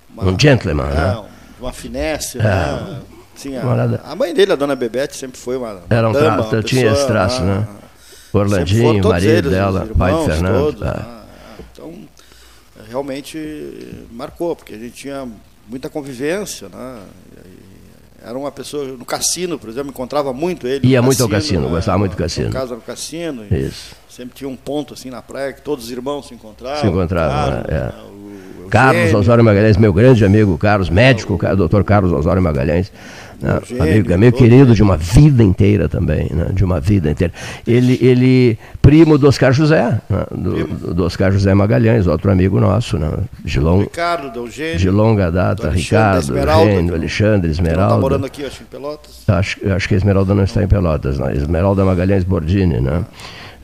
[0.09, 1.23] uma um gentleman, é, né?
[1.59, 2.43] Uma finesse, é.
[2.43, 3.01] né?
[3.35, 6.63] Sim, a, a, mãe dele, a dona Bebete, sempre foi uma, uma Era um dama,
[6.63, 7.67] tinha esse traço, uma, né?
[8.31, 10.59] Orlandinho, o marido eles, dela, irmãos, pai de Fernando.
[10.59, 10.85] Todos, é.
[10.85, 11.05] né?
[11.71, 11.93] Então,
[12.89, 15.27] realmente marcou, porque a gente tinha
[15.67, 17.03] muita convivência, né?
[18.25, 20.87] Era uma pessoa no cassino, por exemplo, encontrava muito ele.
[20.87, 21.69] Ia muito ao cassino, né?
[21.69, 22.47] gostava muito do cassino.
[22.47, 23.45] No casa no cassino.
[23.53, 23.95] Isso.
[24.15, 26.81] Sempre tinha um ponto assim na praia que todos os irmãos se encontravam.
[26.81, 27.79] Se encontravam, Carlos, é.
[27.79, 27.93] né?
[28.63, 32.91] o, Carlos Osório Magalhães, meu grande amigo Carlos, médico, o doutor Carlos Osório Magalhães.
[33.41, 33.59] Né?
[33.79, 36.45] amigo, amigo querido de uma vida inteira também, né?
[36.53, 37.33] de uma vida inteira.
[37.65, 40.25] Ele, ele primo do Oscar José, né?
[40.29, 43.09] do, do, Oscar José Magalhães, outro amigo nosso, né?
[43.43, 47.95] de, long, Ricardo, do Eugênio, de longa data, Ricardo, Eugênio, Alexandre, Esmeralda.
[47.95, 49.23] Está morando aqui, acho, em Pelotas.
[49.27, 51.35] Acho, acho que a Esmeralda não está em Pelotas, né?
[51.35, 53.03] Esmeralda Magalhães Bordini, né?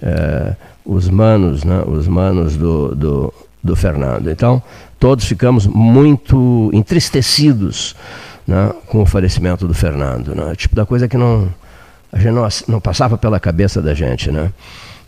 [0.02, 1.84] É, os manos, né?
[1.86, 3.34] os manos do, do,
[3.64, 4.30] do Fernando.
[4.32, 4.62] Então,
[5.00, 7.96] todos ficamos muito entristecidos
[8.48, 10.34] né, com o falecimento do Fernando.
[10.34, 10.56] Né?
[10.56, 11.48] Tipo da coisa que não,
[12.12, 14.52] a gente não, não passava pela cabeça da gente, né?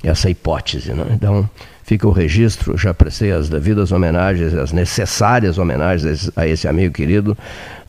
[0.03, 0.93] essa hipótese.
[0.93, 1.05] Né?
[1.11, 1.49] Então,
[1.83, 7.37] fica o registro, já prestei as devidas homenagens, as necessárias homenagens a esse amigo querido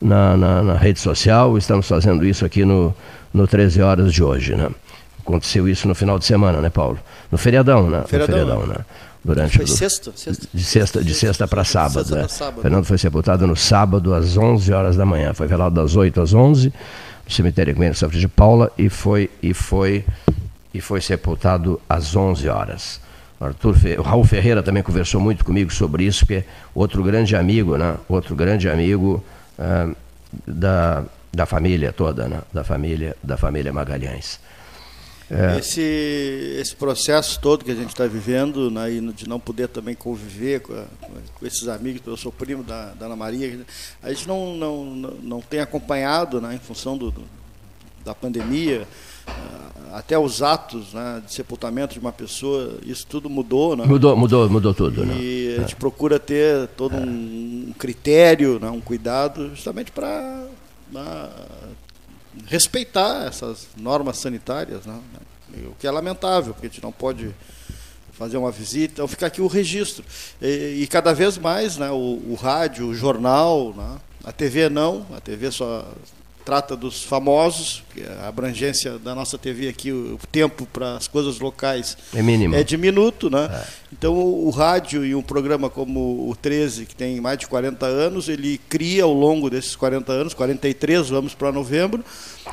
[0.00, 1.56] na, na, na rede social.
[1.56, 2.94] Estamos fazendo isso aqui no,
[3.32, 4.54] no 13 horas de hoje.
[4.54, 4.68] Né?
[5.24, 6.98] Aconteceu isso no final de semana, né, Paulo?
[7.30, 8.04] No feriadão, né?
[8.06, 8.74] Feriadão, no feriadão, né?
[8.78, 8.84] né?
[9.24, 12.28] durante foi sexta, sexta, de sexta de sexta para sábado, sexta né?
[12.28, 12.62] sábado.
[12.62, 16.34] Fernando foi sepultado no sábado às 11 horas da manhã, foi velado das 8 às
[16.34, 16.72] 11
[17.24, 20.04] no cemitério ecumênico Santa de Paula e foi e foi
[20.74, 23.00] e foi sepultado às 11 horas.
[23.40, 23.98] Arthur Fe...
[23.98, 27.96] o Raul Ferreira também conversou muito comigo sobre isso, porque outro grande amigo, né?
[28.08, 29.22] Outro grande amigo
[29.58, 29.94] uh,
[30.46, 31.02] da,
[31.32, 32.40] da família toda, né?
[32.52, 34.38] Da família da família Magalhães.
[35.32, 35.58] É.
[35.58, 35.80] Esse,
[36.60, 40.74] esse processo todo que a gente está vivendo, né, de não poder também conviver com,
[40.74, 40.84] a,
[41.38, 43.64] com, esses amigos, eu sou primo da, da Ana Maria,
[44.02, 47.22] a gente não, não, não tem acompanhado, né, em função do, do
[48.04, 48.86] da pandemia,
[49.26, 53.76] ah, até os atos né, de sepultamento de uma pessoa, isso tudo mudou.
[53.76, 53.84] Né?
[53.86, 55.04] Mudou, mudou, mudou tudo.
[55.04, 55.14] Né?
[55.18, 55.76] E a gente é.
[55.76, 60.46] procura ter todo um critério, né, um cuidado, justamente para
[60.90, 61.30] né,
[62.46, 64.98] respeitar essas normas sanitárias, né?
[65.66, 67.34] o que é lamentável, porque a gente não pode
[68.12, 70.04] fazer uma visita, então fica aqui o registro.
[70.40, 75.06] E, e cada vez mais né, o, o rádio, o jornal, né, a TV não,
[75.14, 75.86] a TV só
[76.44, 77.82] trata dos famosos,
[78.20, 82.54] a abrangência da nossa TV aqui, o tempo para as coisas locais é mínimo.
[82.54, 83.48] É diminuto, né?
[83.50, 83.66] É.
[83.92, 87.86] Então o, o, rádio e um programa como o 13, que tem mais de 40
[87.86, 92.04] anos, ele cria ao longo desses 40 anos, 43, vamos para novembro,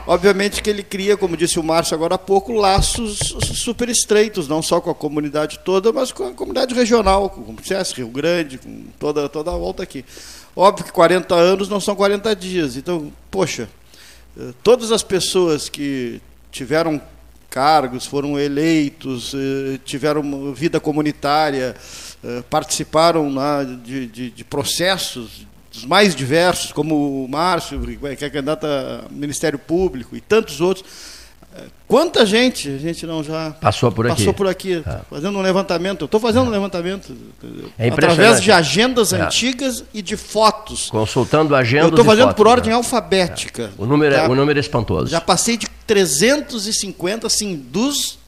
[0.05, 4.61] obviamente que ele cria, como disse o Márcio agora há pouco, laços super estreitos, não
[4.61, 8.57] só com a comunidade toda, mas com a comunidade regional, com o CS Rio Grande,
[8.57, 10.05] com toda, toda a volta aqui.
[10.55, 13.69] Óbvio que 40 anos não são 40 dias, então, poxa,
[14.63, 16.21] todas as pessoas que
[16.51, 17.01] tiveram
[17.49, 21.75] cargos, foram eleitos, eh, tiveram vida comunitária,
[22.23, 23.33] eh, participaram
[23.83, 27.79] de, de, de processos dos mais diversos, como o Márcio,
[28.17, 31.18] que é candidato a Ministério Público, e tantos outros
[31.87, 34.99] Quanta gente a gente não já passou por aqui, passou por aqui é.
[35.09, 36.01] fazendo um levantamento.
[36.01, 37.11] Eu estou fazendo um levantamento
[37.79, 39.21] é através de agendas é.
[39.21, 40.89] antigas e de fotos.
[40.91, 41.87] Consultando agendas.
[41.87, 42.75] Eu estou fazendo fotos, por ordem né?
[42.75, 43.63] alfabética.
[43.63, 43.81] É.
[43.81, 44.21] O número tá?
[44.21, 45.07] é o número é espantoso.
[45.07, 48.19] Já passei de 350 assim dos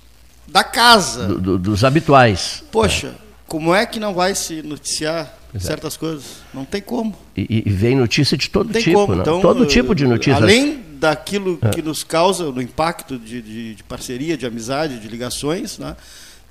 [0.48, 2.64] da casa, do, do, dos habituais.
[2.72, 3.14] Poxa,
[3.48, 6.24] como é que não vai se noticiar certas coisas?
[6.54, 7.16] Não tem como.
[7.36, 9.22] E, e vem notícia de todo tipo, como.
[9.22, 10.36] Então, todo tipo de notícia.
[10.36, 11.70] Além daquilo é.
[11.70, 15.96] que nos causa, no impacto de, de, de, parceria, de amizade, de ligações, né?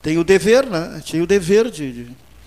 [0.03, 1.01] tem o dever, né?
[1.09, 2.07] tem o dever de, de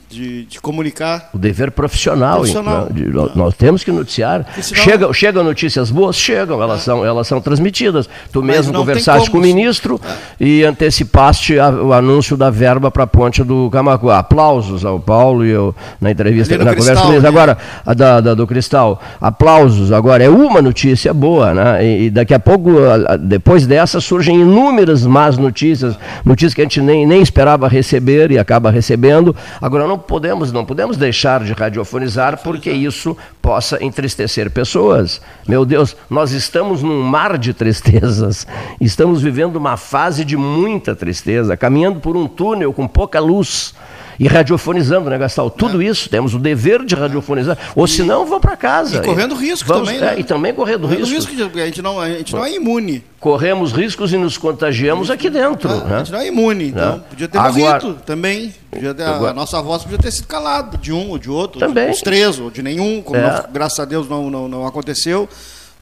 [0.09, 1.29] de, de, comunicar.
[1.33, 2.37] O dever profissional.
[2.37, 2.87] profissional.
[2.91, 4.45] De, nós temos que noticiar.
[4.61, 4.83] Senão...
[4.83, 6.15] Chega, chegam notícias boas?
[6.15, 6.83] Chegam, elas, é.
[6.83, 8.09] são, elas são transmitidas.
[8.31, 9.99] Tu Mas mesmo conversaste com o ministro
[10.39, 10.43] é.
[10.43, 14.19] e antecipaste a, o anúncio da verba para a ponte do Camacuá.
[14.19, 17.21] Aplausos ao Paulo e eu, na entrevista, na Cristal, conversa com.
[17.21, 17.27] Né?
[17.27, 19.91] Agora, a da, da, do Cristal, aplausos.
[19.91, 21.85] Agora, é uma notícia boa, né?
[21.85, 22.71] E, e daqui a pouco,
[23.19, 28.37] depois dessa, surgem inúmeras más notícias, notícias que a gente nem, nem esperava receber e
[28.37, 29.35] acaba recebendo.
[29.61, 35.21] Agora, não podemos, não podemos deixar de radiofonizar porque isso possa entristecer pessoas.
[35.47, 38.47] Meu Deus, nós estamos num mar de tristezas.
[38.79, 43.73] Estamos vivendo uma fase de muita tristeza, caminhando por um túnel com pouca luz
[44.20, 45.49] e radiofonizando, né, Gastal?
[45.49, 45.86] Tudo é.
[45.86, 47.57] isso, temos o dever de radiofonizar.
[47.76, 48.97] Ou se não, vão para casa.
[48.97, 50.16] E correndo risco Vamos, também, né?
[50.16, 51.32] É, e também correndo, correndo risco.
[51.32, 51.59] risco.
[51.59, 53.03] A gente, não, a gente não é imune.
[53.20, 55.70] Corremos riscos e nos contagiamos aqui dentro.
[55.70, 55.95] É, né?
[55.95, 57.01] A gente não é imune, então né?
[57.09, 58.53] podia ter Agora, morrido também.
[58.72, 61.89] Ter, Agora, a nossa voz podia ter sido calada, de um ou de outro, também.
[61.89, 63.22] os três, ou de nenhum, como é.
[63.22, 65.30] não, graças a Deus não, não, não aconteceu.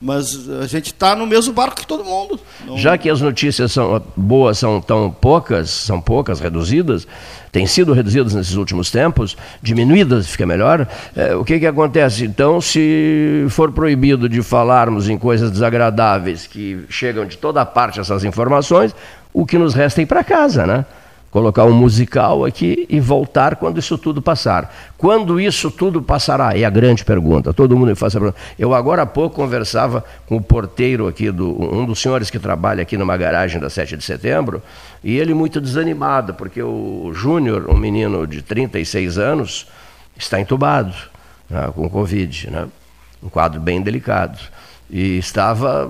[0.01, 2.39] Mas a gente está no mesmo barco que todo mundo.
[2.65, 2.75] Não...
[2.75, 7.07] Já que as notícias são boas são tão poucas, são poucas, reduzidas,
[7.51, 12.25] têm sido reduzidas nesses últimos tempos, diminuídas, fica melhor, é, o que, que acontece?
[12.25, 18.23] Então, se for proibido de falarmos em coisas desagradáveis que chegam de toda parte essas
[18.23, 18.95] informações,
[19.31, 20.85] o que nos resta é ir para casa, né?
[21.31, 24.75] Colocar um musical aqui e voltar quando isso tudo passar.
[24.97, 26.55] Quando isso tudo passará?
[26.57, 27.53] É a grande pergunta.
[27.53, 28.39] Todo mundo me faz essa pergunta.
[28.59, 32.81] Eu agora há pouco conversava com o porteiro aqui, do, um dos senhores que trabalha
[32.81, 34.61] aqui numa garagem da 7 de setembro,
[35.01, 39.67] e ele muito desanimado, porque o Júnior, um menino de 36 anos,
[40.17, 40.93] está entubado
[41.49, 42.67] né, com Covid, né,
[43.23, 44.37] um quadro bem delicado.
[44.89, 45.89] E estava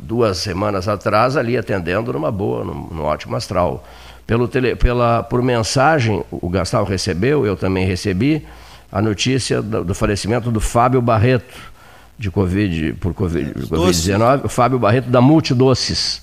[0.00, 3.84] duas semanas atrás ali atendendo numa boa, num, num ótimo astral
[4.26, 8.46] pelo tele, pela, por mensagem, o Gastal recebeu, eu também recebi,
[8.90, 11.72] a notícia do, do falecimento do Fábio Barreto,
[12.18, 14.12] de Covid, por Covid-19, COVID
[14.44, 16.22] o Fábio Barreto da Multidoces.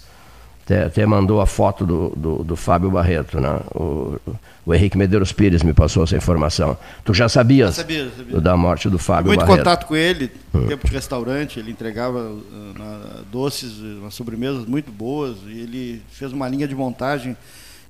[0.63, 3.59] Até, até mandou a foto do, do, do Fábio Barreto, né?
[3.73, 4.17] O,
[4.63, 6.77] o, Henrique Medeiros Pires me passou essa informação.
[7.03, 8.39] Tu já sabias já sabia, sabia.
[8.39, 9.55] da morte do Fábio Muito Barreto?
[9.55, 10.67] Muito contato com ele, hum.
[10.67, 12.43] tempo de restaurante, ele entregava uh,
[12.77, 17.35] na, doces, umas sobremesas muito boas, e ele fez uma linha de montagem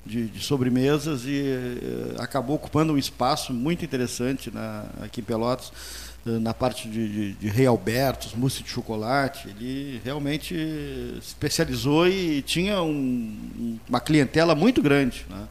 [0.09, 5.71] de, de sobremesas e uh, acabou ocupando um espaço muito interessante na, aqui em Pelotas,
[6.25, 9.47] uh, na parte de, de, de Rei Albertos, mousse de chocolate.
[9.49, 10.55] Ele realmente
[11.19, 15.27] especializou e tinha um, uma clientela muito grande.
[15.29, 15.47] Né?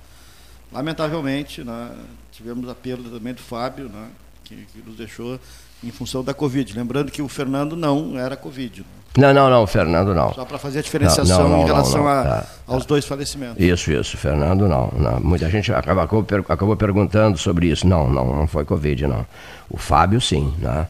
[0.73, 1.93] Lamentavelmente, né,
[2.33, 4.09] tivemos a perda também do Fábio, né,
[4.43, 5.41] que, que nos deixou
[5.83, 6.77] em função da Covid.
[6.77, 8.81] Lembrando que o Fernando não era Covid.
[8.81, 8.87] Né?
[9.17, 10.33] Não, não, não, Fernando não.
[10.33, 12.89] Só para fazer a diferenciação não, não, não, em relação a, tá, aos tá.
[12.89, 13.63] dois falecimentos.
[13.63, 14.93] Isso, isso, Fernando não.
[15.21, 17.87] Muita gente acabou, acabou perguntando sobre isso.
[17.87, 19.27] Não, não, não foi Covid, não.
[19.69, 20.53] O Fábio, sim.
[20.59, 20.87] Né?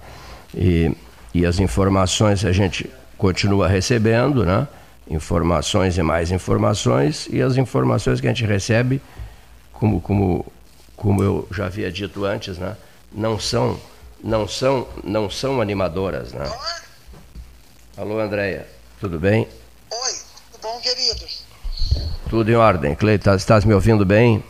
[0.54, 0.94] E,
[1.32, 4.66] e as informações a gente continua recebendo, né?
[5.10, 9.00] Informações e mais informações, e as informações que a gente recebe,
[9.72, 10.44] como, como,
[10.94, 12.76] como eu já havia dito antes, né?
[13.12, 13.78] não, são,
[14.22, 16.32] não, são, não são animadoras.
[16.32, 16.50] Né?
[17.96, 18.66] Alô, Andréia,
[19.00, 19.48] tudo bem?
[19.90, 20.12] Oi,
[20.52, 21.26] tudo bom, querido?
[22.28, 22.94] Tudo em ordem.
[22.94, 24.44] Cleiton, estás me ouvindo bem?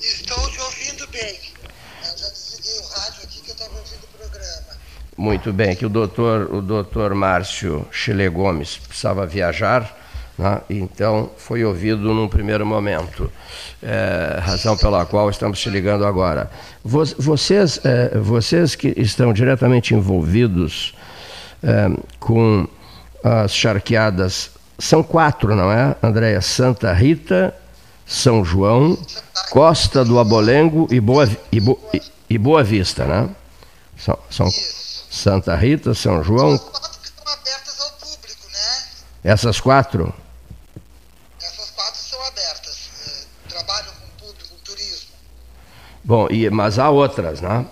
[0.00, 1.38] Estou te ouvindo bem.
[2.02, 4.78] Eu já desliguei o rádio aqui que eu estava ouvindo o programa.
[5.16, 9.96] Muito bem, que o doutor, o doutor Márcio Chile Gomes precisava viajar,
[10.38, 10.60] né?
[10.70, 13.30] então foi ouvido num primeiro momento.
[13.82, 16.50] É, razão pela qual estamos te ligando agora.
[16.84, 20.94] Vocês, é, vocês que estão diretamente envolvidos
[21.62, 22.66] é, com
[23.22, 24.50] as charqueadas.
[24.78, 26.40] São quatro, não é, Andréia?
[26.40, 27.54] Santa Rita,
[28.04, 28.98] São João,
[29.50, 33.28] Costa do Abolengo e Boa, e, Bo, e, e Boa Vista, né?
[33.96, 36.58] São, são Santa Rita, São João.
[36.58, 37.61] Público, né?
[39.24, 40.14] Essas quatro?
[41.40, 42.90] Essas quatro são abertas.
[43.06, 45.08] É, trabalham com público, com turismo.
[46.04, 47.66] Bom, e, mas há outras, né?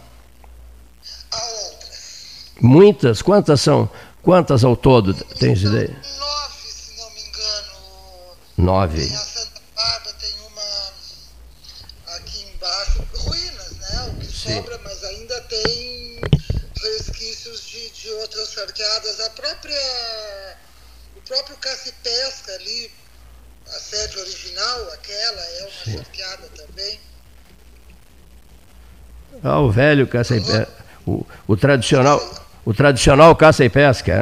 [2.61, 3.23] Muitas?
[3.23, 3.91] Quantas são?
[4.23, 5.15] Quantas ao todo?
[5.15, 5.97] Tens ideia?
[6.19, 7.73] Nove, se não me engano.
[8.59, 9.09] Nove.
[9.09, 14.13] Tem a Santa Bárbara, tem uma aqui embaixo, ruínas, né?
[14.13, 14.57] O que Sim.
[14.57, 16.21] sobra, mas ainda tem
[16.83, 18.51] resquícios de, de outras.
[18.59, 20.57] A própria.
[21.31, 22.91] O próprio Caça-Pesca ali,
[23.69, 25.93] a sede original, aquela, é uma Sim.
[25.99, 27.01] charqueada também.
[29.45, 30.69] Ah, o velho Caça-Pesca.
[31.07, 32.19] O, o tradicional.
[32.67, 34.13] O tradicional caça e pesca,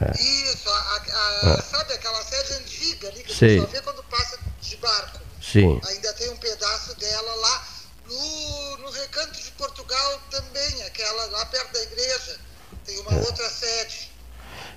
[0.00, 0.04] é?
[0.06, 0.22] É.
[0.22, 1.62] Isso, a, a, é.
[1.62, 5.20] sabe aquela sede antiga ali que você só vê quando passa de barco.
[5.42, 5.78] Sim.
[5.86, 7.68] Ainda tem um pedaço dela lá.
[8.06, 12.40] No, no Recanto de Portugal também, aquela lá perto da igreja,
[12.86, 13.20] tem uma é.
[13.20, 14.01] outra sede.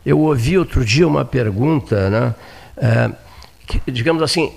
[0.05, 2.35] Eu ouvi outro dia uma pergunta, né?
[2.77, 3.11] É,
[3.65, 4.51] que, digamos assim,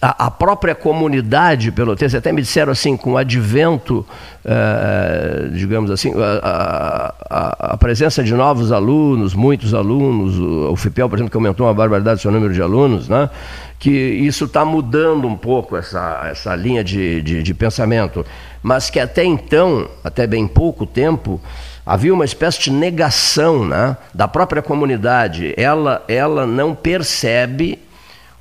[0.00, 4.06] a, a, própria comunidade pelotense, até me disseram assim, com o advento,
[4.44, 11.08] é, digamos assim, a, a, a, presença de novos alunos, muitos alunos, o, o FIPEL,
[11.08, 13.28] por exemplo, que aumentou uma barbaridade o seu número de alunos, né?
[13.78, 18.24] que isso está mudando um pouco essa, essa linha de, de, de pensamento,
[18.62, 21.38] mas que até então, até bem pouco tempo,
[21.84, 25.54] havia uma espécie de negação né, da própria comunidade.
[25.56, 27.78] Ela, ela não percebe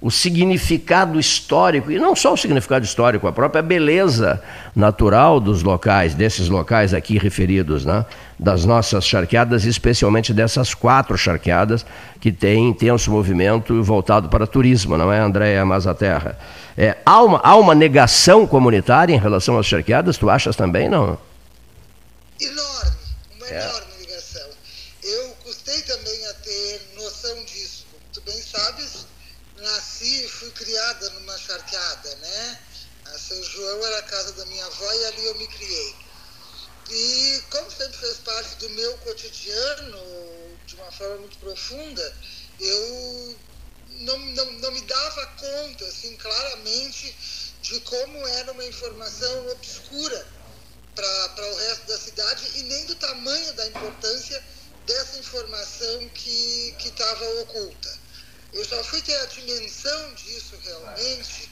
[0.03, 4.43] o significado histórico, e não só o significado histórico, a própria beleza
[4.75, 8.05] natural dos locais, desses locais aqui referidos, né?
[8.37, 11.85] das nossas charqueadas, especialmente dessas quatro charqueadas
[12.19, 16.37] que têm intenso movimento voltado para turismo, não é, Andréia Mazaterra?
[16.77, 21.17] É, há, uma, há uma negação comunitária em relação às charqueadas, tu achas também, não?
[22.41, 23.02] Enorme,
[23.43, 23.65] uma é.
[23.65, 24.49] enorme negação.
[25.03, 27.85] Eu custei também a ter noção disso.
[28.13, 29.05] Tu bem sabes,
[29.57, 32.59] nasci e fui criada numa charqueada, né?
[33.05, 35.95] A São João era a casa da minha avó e ali eu me criei.
[36.89, 42.17] E como sempre fez parte do meu cotidiano, de uma forma muito profunda,
[42.59, 43.39] eu
[43.89, 47.15] não, não, não me dava conta, assim, claramente,
[47.61, 50.32] de como era uma informação obscura
[50.95, 54.43] para o resto da cidade e nem do tamanho da importância
[54.85, 58.03] dessa informação que estava oculta.
[58.53, 61.49] Eu só fui ter a dimensão disso realmente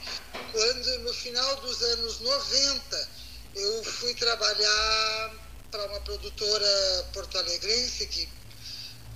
[0.52, 3.10] quando, no final dos anos 90,
[3.56, 5.34] eu fui trabalhar
[5.72, 8.30] para uma produtora porto-alegrense, que,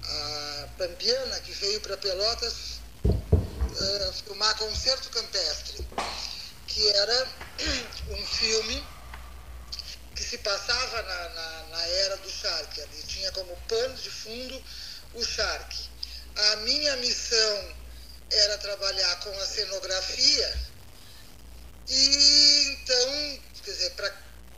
[0.03, 5.87] a Pampiana, que veio para Pelotas uh, filmar Concerto Campestre,
[6.67, 7.27] que era
[8.09, 8.83] um filme
[10.15, 12.81] que se passava na, na, na era do Shark.
[12.81, 14.63] Ali tinha como pano de fundo
[15.13, 15.89] o Shark.
[16.35, 17.75] A minha missão
[18.31, 20.75] era trabalhar com a cenografia
[21.87, 24.11] e então, quer dizer, para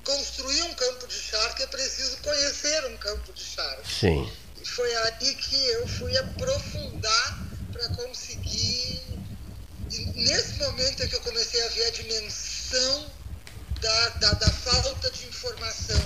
[0.03, 3.93] construir um campo de charque é preciso conhecer um campo de charque.
[3.93, 4.31] Sim.
[4.61, 9.03] E foi aí que eu fui aprofundar para conseguir.
[9.91, 13.11] E nesse momento é que eu comecei a ver a dimensão
[13.79, 16.01] da, da, da falta de informação.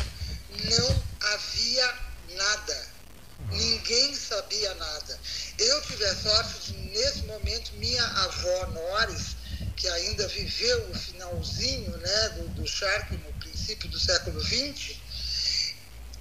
[0.69, 1.03] Não
[1.33, 1.93] havia
[2.35, 3.01] nada
[3.49, 5.19] Ninguém sabia nada.
[5.57, 9.35] Eu tive a sorte de, nesse momento, minha avó Norris,
[9.75, 14.95] que ainda viveu o finalzinho né, do, do Shark no princípio do século XX,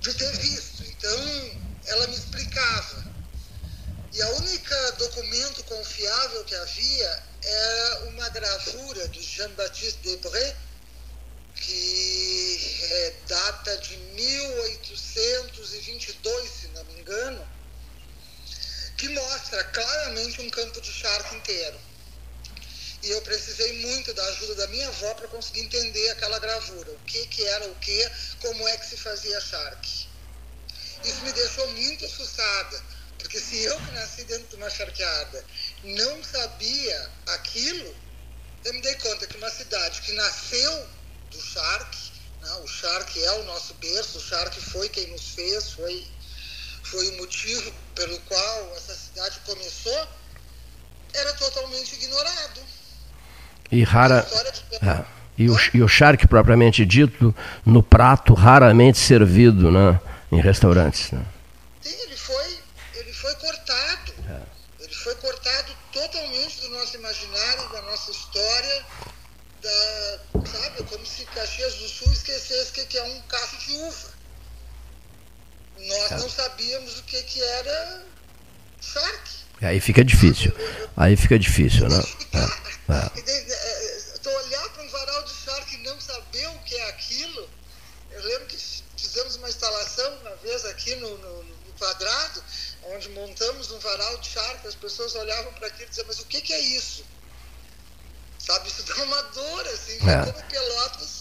[0.00, 0.82] de ter visto.
[0.84, 1.50] Então,
[1.86, 3.10] ela me explicava.
[4.12, 10.56] E a única documento confiável que havia era uma gravura do Jean-Baptiste Debré,
[11.60, 17.48] que é, data de 1822, se não me engano,
[18.96, 21.78] que mostra claramente um campo de charque inteiro.
[23.02, 26.98] E eu precisei muito da ajuda da minha avó para conseguir entender aquela gravura, o
[27.00, 30.06] que, que era o que, como é que se fazia charque.
[31.04, 32.82] Isso me deixou muito assustada,
[33.18, 35.42] porque se eu que nasci dentro de uma charqueada
[35.82, 37.96] não sabia aquilo,
[38.64, 40.99] eu me dei conta que uma cidade que nasceu
[41.30, 41.96] do Shark.
[42.42, 42.50] Né?
[42.64, 46.06] O Shark é o nosso berço, o Shark foi quem nos fez, foi,
[46.82, 50.08] foi o motivo pelo qual essa cidade começou,
[51.12, 52.60] era totalmente ignorado.
[53.70, 54.26] E rara.
[54.82, 55.20] É.
[55.38, 59.98] E o, e o Shark, propriamente dito, no prato raramente servido né?
[60.30, 61.12] em restaurantes.
[61.12, 61.24] Né?
[61.80, 62.58] Sim, ele foi,
[62.94, 64.12] ele foi cortado.
[64.28, 64.84] É.
[64.84, 68.84] Ele foi cortado totalmente do nosso imaginário, da nossa história
[69.62, 70.18] da,
[71.40, 74.10] Caxias do Sul esquecesse que, que é um cacho de uva.
[75.78, 78.04] Nós não sabíamos o que, que era
[78.82, 79.30] shark.
[79.62, 80.52] Aí fica difícil.
[80.94, 82.02] Aí fica difícil, né?
[82.34, 83.10] É, é.
[84.22, 87.48] Tu olhar para um varal de shark e não saber o que é aquilo.
[88.10, 88.58] Eu lembro que
[88.98, 92.44] fizemos uma instalação uma vez aqui no, no, no quadrado,
[92.92, 96.26] onde montamos um varal de shark, as pessoas olhavam para aquilo e diziam, mas o
[96.26, 97.02] que, que é isso?
[98.38, 100.32] Sabe, isso dá uma dor, assim, é.
[100.32, 101.19] como Pelotas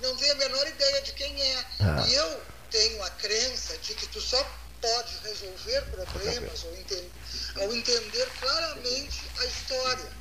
[0.00, 1.54] não tem a menor ideia de quem é.
[1.54, 2.08] é.
[2.08, 4.42] E eu tenho a crença de que tu só
[4.80, 7.10] pode resolver problemas ou entender,
[7.56, 10.20] ao entender claramente a história.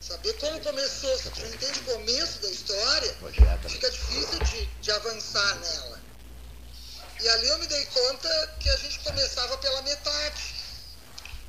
[0.00, 3.16] Saber como começou, se tu não entende o começo da história,
[3.68, 6.00] fica difícil de, de avançar nela.
[7.22, 10.54] E ali eu me dei conta que a gente começava pela metade.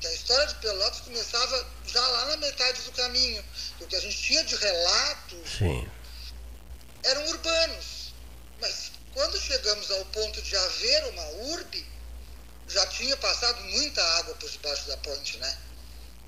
[0.00, 3.44] que a história de Pelotas começava já lá na metade do caminho.
[3.80, 5.90] O que a gente tinha de relatos Sim.
[7.06, 8.12] Eram urbanos.
[8.60, 11.86] Mas quando chegamos ao ponto de haver uma urbe,
[12.68, 15.56] já tinha passado muita água por debaixo da ponte, né?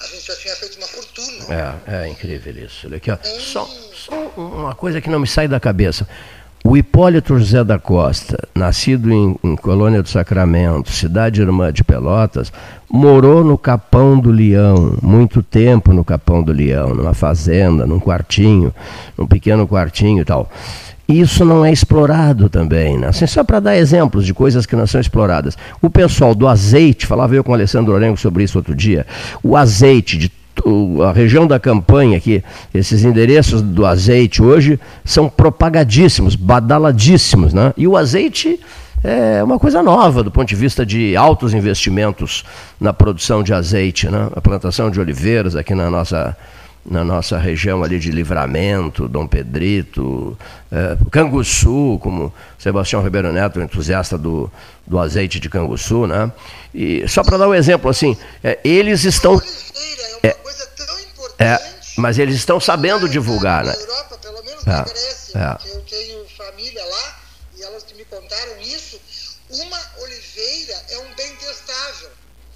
[0.01, 1.81] A gente já tinha feito uma fortuna.
[1.87, 2.87] É, é incrível isso.
[2.87, 3.19] Olha aqui, ó.
[3.41, 6.09] Só, só uma coisa que não me sai da cabeça.
[6.65, 12.53] O Hipólito José da Costa, nascido em, em, Colônia do Sacramento, cidade irmã de Pelotas,
[12.91, 18.75] morou no Capão do Leão, muito tempo no Capão do Leão, numa fazenda, num quartinho,
[19.17, 20.51] num pequeno quartinho e tal.
[21.09, 23.09] Isso não é explorado também, né?
[23.09, 25.57] assim, só para dar exemplos de coisas que não são exploradas.
[25.81, 29.07] O pessoal do azeite, falava eu com o Alessandro Lorengo sobre isso outro dia,
[29.43, 30.31] o azeite de
[31.07, 32.43] a região da campanha aqui,
[32.75, 37.73] esses endereços do azeite hoje são propagadíssimos, badaladíssimos, né?
[37.77, 38.61] E o azeite
[39.03, 42.45] é uma coisa nova do ponto de vista de altos investimentos
[42.81, 44.29] na produção de azeite, né?
[44.35, 46.37] A plantação de oliveiras aqui na nossa
[46.91, 50.37] na nossa região ali de Livramento, Dom Pedrito,
[50.73, 54.51] é, Canguçu, como Sebastião Ribeiro Neto, entusiasta do,
[54.87, 56.33] do azeite de Canguçu, né?
[56.75, 59.41] E só para dar um exemplo, assim, é, eles estão...
[60.23, 60.37] É,
[61.39, 61.59] é,
[61.97, 63.79] mas eles estão sabendo divulgar, na né?
[63.81, 65.71] Europa, pelo menos na Grécia, é.
[65.71, 67.21] eu tenho família lá,
[67.57, 69.01] e elas que me contaram isso,
[69.51, 72.11] uma oliveira é um bem testável.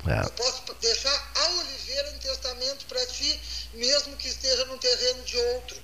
[0.07, 0.21] É.
[0.25, 3.41] Eu posso deixar a oliveira em testamento para ti,
[3.75, 4.22] mesmo que
[4.53, 5.77] esteja no terreno de outro.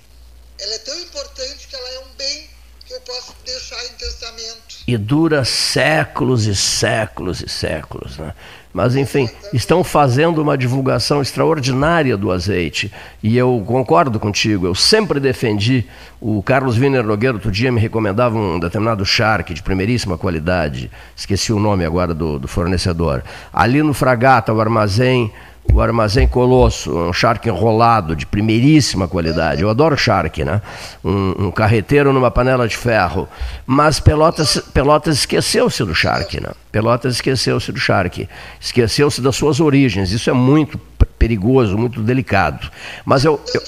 [0.61, 2.47] Ela é tão importante que ela é um bem
[2.85, 4.83] que eu posso deixar em testamento.
[4.87, 8.33] E dura séculos e séculos e séculos, né?
[8.71, 12.91] Mas, enfim, estão fazendo uma divulgação extraordinária do azeite.
[13.21, 15.87] E eu concordo contigo, eu sempre defendi.
[16.21, 20.91] O Carlos Wiener Nogueira, outro dia, me recomendava um determinado charque de primeiríssima qualidade.
[21.15, 23.23] Esqueci o nome agora do, do fornecedor.
[23.51, 25.31] Ali no Fragata, o armazém
[25.73, 29.61] o Armazém Colosso, um charque enrolado de primeiríssima qualidade.
[29.61, 30.61] Eu adoro charque, né?
[31.03, 33.27] Um, um carreteiro numa panela de ferro.
[33.65, 36.49] Mas Pelotas, Pelotas esqueceu-se do charque, né?
[36.71, 38.27] Pelotas esqueceu-se do charque.
[38.59, 40.11] Esqueceu-se das suas origens.
[40.11, 40.77] Isso é muito
[41.17, 42.71] perigoso, muito delicado.
[43.05, 43.39] Mas eu.
[43.53, 43.63] eu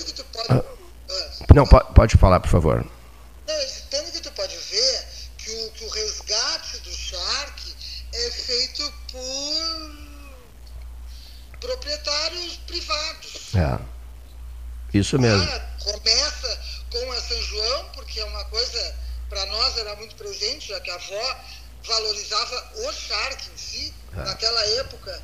[0.50, 0.64] ah,
[1.54, 2.86] não, pode falar, por favor.
[3.90, 5.06] Tanto que tu pode ver
[5.38, 7.74] que o, que o resgate do charque
[8.14, 10.01] é feito por
[11.62, 13.56] proprietários privados.
[13.56, 14.98] É.
[14.98, 15.42] Isso mesmo.
[15.42, 16.60] Ah, começa
[16.92, 18.96] com a São João, porque é uma coisa,
[19.30, 21.40] para nós era muito presente, já que a avó
[21.86, 23.94] valorizava o charque em si.
[24.14, 24.18] É.
[24.18, 25.22] Naquela época,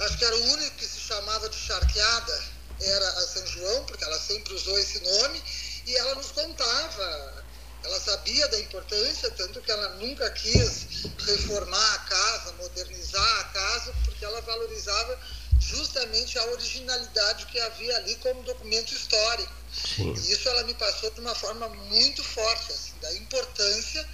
[0.00, 2.44] acho que era o único que se chamava de charqueada,
[2.80, 5.42] era a São João, porque ela sempre usou esse nome,
[5.84, 7.44] e ela nos contava
[7.84, 13.94] ela sabia da importância, tanto que ela nunca quis reformar a casa, modernizar a casa,
[14.04, 15.18] porque ela valorizava
[15.68, 19.52] justamente a originalidade que havia ali como documento histórico.
[19.72, 20.14] Sim.
[20.14, 24.08] E isso ela me passou de uma forma muito forte, assim, da importância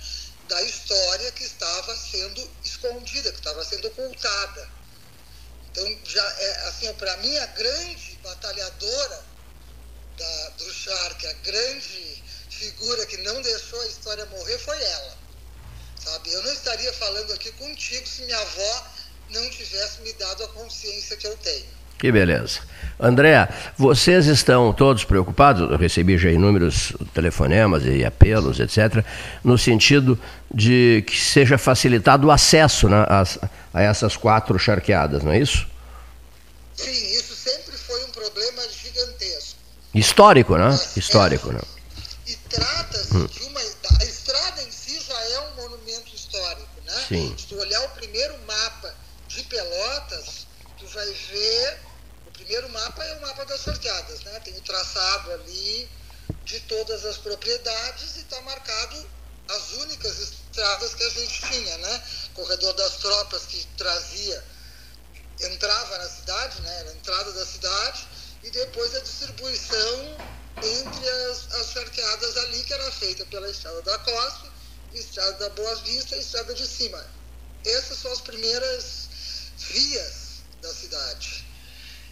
[0.49, 4.69] da história que estava sendo escondida, que estava sendo ocultada.
[5.71, 9.25] Então, já é, assim, para mim, a grande batalhadora
[10.17, 15.19] da, do Shark, a grande figura que não deixou a história morrer foi ela.
[16.05, 16.33] Sabe?
[16.33, 18.87] Eu não estaria falando aqui contigo se minha avó
[19.31, 21.65] não tivesse me dado a consciência que eu tenho.
[21.99, 22.61] Que beleza.
[22.99, 25.71] André, vocês estão todos preocupados?
[25.71, 29.05] Eu recebi já inúmeros telefonemas e apelos, etc.,
[29.43, 30.19] no sentido
[30.53, 33.25] de que seja facilitado o acesso né, a,
[33.73, 35.67] a, essas quatro charqueadas, não é isso?
[36.75, 39.59] Sim, isso sempre foi um problema gigantesco.
[39.95, 40.79] Histórico, né?
[40.97, 41.61] Histórico, né?
[42.27, 43.27] E trata-se hum.
[43.27, 43.61] de uma.
[43.61, 46.95] A estrada em si já é um monumento histórico, né?
[47.09, 47.35] Sim.
[47.39, 48.74] Se tu olhar o primeiro mapa
[49.55, 51.79] Pelotas, tu vai ver.
[52.27, 54.41] O primeiro mapa é o mapa das sorteadas, né?
[54.41, 55.89] Tem o traçado ali
[56.43, 59.11] de todas as propriedades e está marcado
[59.49, 62.03] as únicas estradas que a gente tinha, né?
[62.35, 64.45] Corredor das tropas que trazia,
[65.43, 66.79] entrava na cidade, né?
[66.81, 68.09] Era a entrada da cidade
[68.43, 70.21] e depois a distribuição
[70.63, 71.77] entre as, as
[72.39, 74.53] ali, que era feita pela Estrada da Costa,
[74.93, 77.07] Estrada da Boa Vista e Estrada de Cima.
[77.65, 79.14] Essas são as primeiras
[79.59, 81.45] vias da cidade.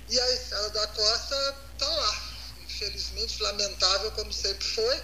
[0.08, 2.32] E a Estrada da Costa está lá.
[2.64, 5.02] Infelizmente, lamentável como sempre foi,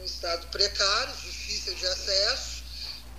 [0.00, 2.62] um estado precário, difícil de acesso,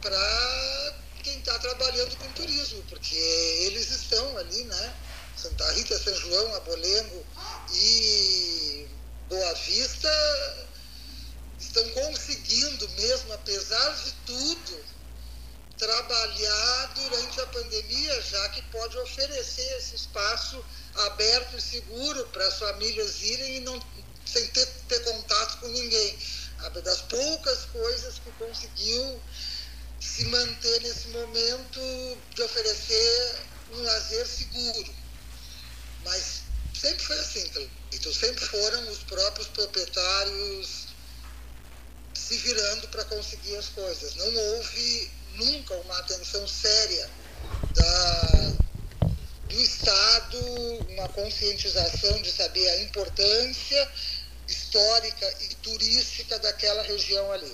[0.02, 4.95] para quem está trabalhando com turismo, porque eles estão ali, né?
[5.36, 7.26] Santa Rita, São João, Abolengo
[7.72, 8.88] e
[9.30, 10.10] Boa Vista
[11.60, 14.86] estão conseguindo mesmo, apesar de tudo,
[15.78, 20.63] trabalhar durante a pandemia, já que pode oferecer esse espaço
[20.95, 23.80] aberto e seguro para as famílias irem e não,
[24.25, 26.17] sem ter, ter contato com ninguém.
[26.84, 29.21] Das poucas coisas que conseguiu
[29.99, 33.36] se manter nesse momento de oferecer
[33.71, 34.95] um lazer seguro.
[36.03, 36.41] Mas
[36.73, 40.88] sempre foi assim, então sempre foram os próprios proprietários
[42.13, 44.15] se virando para conseguir as coisas.
[44.15, 47.07] Não houve nunca uma atenção séria
[47.75, 48.51] da,
[49.47, 50.38] do Estado,
[50.89, 53.88] uma conscientização de saber a importância
[54.47, 57.53] histórica e turística daquela região ali.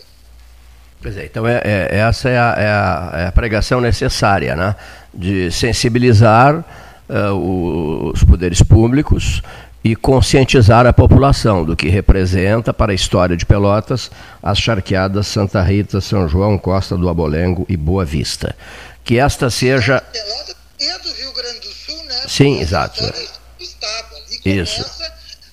[1.02, 4.76] Pois é, então é, é essa é a, é, a, é a, pregação necessária, né?
[5.14, 6.64] de sensibilizar
[7.10, 9.42] uh, os poderes públicos
[9.84, 14.10] e conscientizar a população do que representa para a história de Pelotas
[14.42, 18.56] as charqueadas Santa Rita, São João, Costa do Abolengo e Boa Vista.
[19.04, 20.00] Que esta seja.
[20.00, 22.26] Pelotas é do Rio Grande do Sul, né?
[22.28, 23.04] Sim, exato.
[23.04, 24.16] Do estado.
[24.46, 24.86] Ali Isso.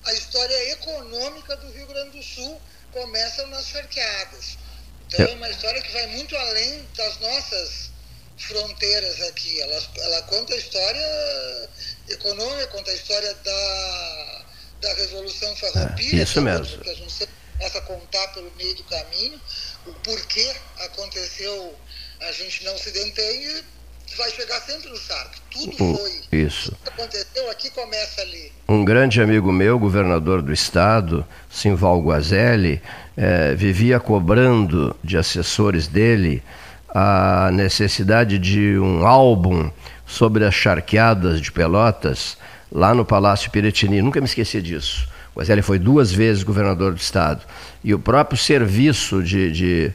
[0.05, 2.59] a história econômica do Rio Grande do Sul,
[2.93, 4.57] começa nas charqueadas.
[5.07, 7.90] Então é uma história que vai muito além das nossas
[8.51, 9.61] fronteiras aqui.
[9.61, 11.69] Ela, ela conta a história
[12.09, 14.41] econômica, conta a história da,
[14.81, 16.19] da Revolução Farroupilha.
[16.19, 16.83] É, isso mesmo.
[16.83, 17.27] Que a gente
[17.57, 19.39] começa a contar pelo meio do caminho
[19.85, 20.51] o porquê
[20.85, 21.73] aconteceu,
[22.21, 23.63] a gente não se detém e
[24.17, 25.35] vai chegar sempre no Sarco.
[25.49, 26.21] Tudo foi.
[26.31, 26.71] Isso.
[26.71, 28.51] O que aconteceu aqui começa ali.
[28.67, 32.81] Um grande amigo meu, governador do estado, Simval Guazelli,
[33.17, 36.43] eh, vivia cobrando de assessores dele
[36.93, 39.69] a necessidade de um álbum
[40.05, 42.37] sobre as charqueadas de Pelotas
[42.71, 44.01] lá no Palácio Piretini.
[44.01, 45.07] Nunca me esqueci disso.
[45.33, 47.41] O Guazelli foi duas vezes governador do estado.
[47.83, 49.91] E o próprio serviço de, de,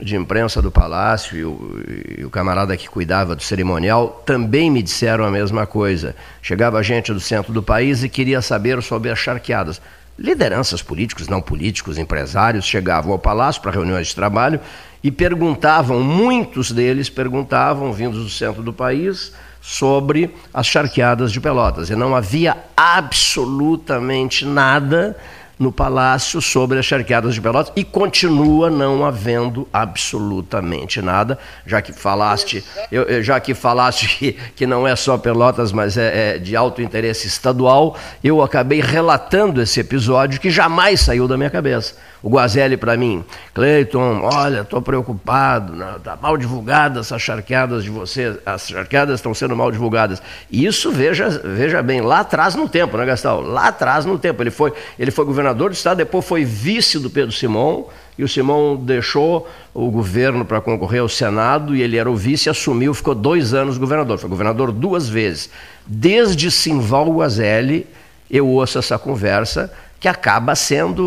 [0.00, 1.82] de imprensa do Palácio e o,
[2.18, 6.14] e o, camarada que cuidava do cerimonial também me disseram a mesma coisa.
[6.40, 9.80] Chegava gente do centro do país e queria saber sobre as charqueadas.
[10.16, 14.60] Lideranças políticos, não políticos, empresários chegavam ao palácio para reuniões de trabalho
[15.02, 21.90] e perguntavam, muitos deles perguntavam, vindos do centro do país, sobre as charqueadas de Pelotas.
[21.90, 25.16] E não havia absolutamente nada
[25.60, 31.92] no Palácio sobre as charqueadas de Pelotas e continua não havendo absolutamente nada, já que
[31.92, 36.56] falaste, eu, já que falaste que, que não é só Pelotas, mas é, é de
[36.56, 37.94] alto interesse estadual,
[38.24, 41.94] eu acabei relatando esse episódio que jamais saiu da minha cabeça.
[42.22, 48.38] O Guazelli para mim, Cleiton, olha, estou preocupado, está mal divulgada essas charqueadas de você,
[48.44, 50.22] as charqueadas estão sendo mal divulgadas.
[50.50, 53.40] Isso, veja, veja bem, lá atrás no tempo, né, Gastão?
[53.40, 54.42] Lá atrás no tempo.
[54.42, 57.86] Ele foi, ele foi governador do estado, depois foi vice do Pedro Simão,
[58.18, 62.50] e o Simão deixou o governo para concorrer ao Senado, e ele era o vice,
[62.50, 64.18] assumiu, ficou dois anos governador.
[64.18, 65.50] Foi governador duas vezes.
[65.86, 67.86] Desde Simval Guazelli,
[68.30, 71.06] eu ouço essa conversa que acaba sendo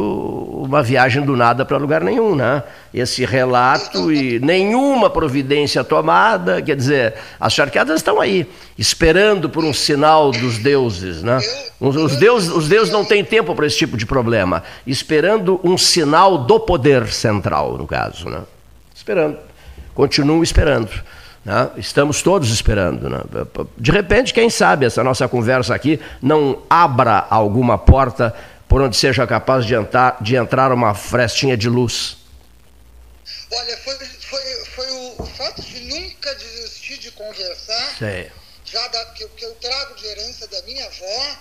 [0.64, 2.62] uma viagem do nada para lugar nenhum, né?
[2.94, 9.74] Esse relato e nenhuma providência tomada, quer dizer, as charqueadas estão aí, esperando por um
[9.74, 11.40] sinal dos deuses, né?
[11.80, 16.38] Os, deuses, os deuses não têm tempo para esse tipo de problema, esperando um sinal
[16.38, 18.42] do poder central, no caso, né?
[18.96, 19.40] Esperando,
[19.96, 20.92] continuam esperando.
[21.44, 21.70] Né?
[21.78, 23.10] Estamos todos esperando.
[23.10, 23.20] Né?
[23.78, 28.34] De repente, quem sabe essa nossa conversa aqui não abra alguma porta
[28.74, 32.18] por onde seja capaz de entrar, de entrar uma frestinha de luz?
[33.52, 38.32] Olha, foi, foi, foi o, fato de nunca desistir de conversar, Sei.
[38.66, 41.38] já da, que, que eu trago de herança da minha avó,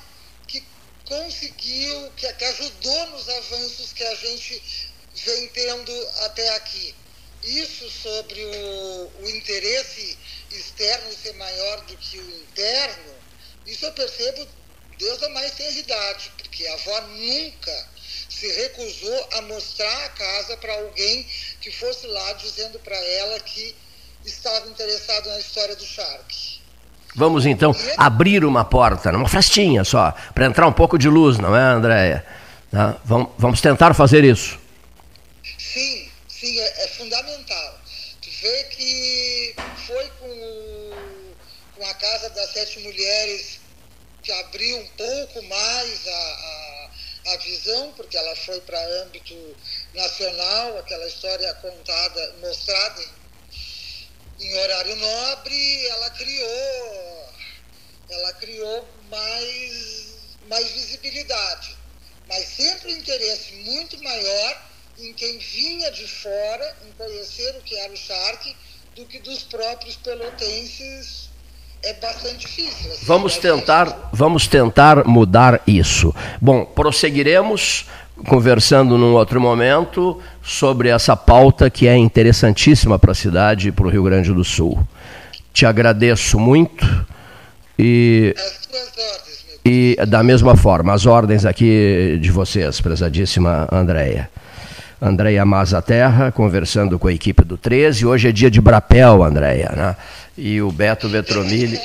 [0.47, 0.63] que
[1.07, 4.93] conseguiu, que, que ajudou nos avanços que a gente
[5.25, 6.95] vem tendo até aqui.
[7.43, 10.19] Isso sobre o, o interesse
[10.51, 13.15] externo ser maior do que o interno,
[13.67, 14.47] isso eu percebo
[15.03, 17.87] desde a mais tenra idade, porque a avó nunca
[18.29, 21.27] se recusou a mostrar a casa para alguém
[21.61, 23.75] que fosse lá dizendo para ela que
[24.25, 26.61] estava interessado na história do Shark.
[27.17, 31.55] Vamos então abrir uma porta, uma frestinha só, para entrar um pouco de luz, não
[31.55, 32.25] é, Andréia?
[32.71, 32.97] Tá?
[33.05, 34.59] Vamos, tentar fazer isso.
[35.59, 37.79] Sim, sim, é, é, fundamental.
[38.23, 39.55] Tu vê que
[39.87, 40.91] foi com,
[41.77, 43.62] com a Casa das Sete Mulheres
[44.23, 46.91] que abriu um pouco mais a, a,
[47.35, 49.57] a visão, porque ela foi para âmbito
[49.95, 57.33] nacional, aquela história contada, mostrada em, em horário nobre, ela criou,
[58.11, 61.77] ela criou mais, mais visibilidade.
[62.27, 67.75] Mas sempre um interesse muito maior em quem vinha de fora, em conhecer o que
[67.77, 68.57] era o Shark,
[68.95, 71.32] do que dos próprios pelotenses
[71.83, 72.93] é bastante difícil.
[72.93, 76.15] Assim, vamos tentar, vamos tentar mudar isso.
[76.41, 77.87] Bom, prosseguiremos
[78.29, 83.87] conversando num outro momento sobre essa pauta que é interessantíssima para a cidade e para
[83.87, 84.79] o Rio Grande do Sul.
[85.53, 86.87] Te agradeço muito
[87.77, 88.35] e,
[89.65, 94.31] e da mesma forma, as ordens aqui de vocês, prezadíssima Andréia.
[95.01, 98.07] Andréia Maza Terra, conversando com a equipe do 13.
[98.07, 99.97] Hoje é dia de Brapel, Andréia, né?
[100.37, 101.79] E o Beto Vetromilli,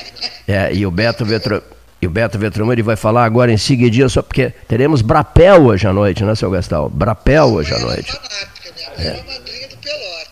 [0.47, 1.61] é, e o Beto Vetro,
[2.01, 5.93] e o Beto Vetromilli vai falar agora em seguidinho, só porque teremos Brapel hoje à
[5.93, 6.89] noite, né, seu Gastal?
[6.89, 8.17] Brapel hoje à noite.
[8.97, 9.37] É.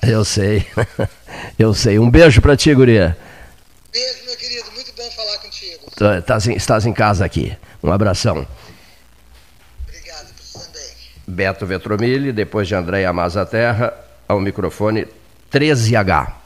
[0.03, 0.66] Eu sei.
[1.57, 1.97] Eu sei.
[1.99, 3.18] Um beijo para ti, guria.
[3.91, 4.72] Beijo, meu querido.
[4.74, 6.20] Muito bom falar contigo.
[6.20, 7.55] Estás em, estás em casa aqui.
[7.84, 8.45] Um abração.
[11.28, 13.93] Beto Vetromilli, depois de Andréia Maza Terra,
[14.28, 15.07] ao microfone
[15.51, 16.44] 13H.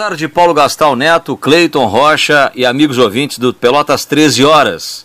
[0.00, 5.04] Tarde, Paulo Gastal Neto, Cleiton Rocha e amigos ouvintes do Pelotas 13 Horas.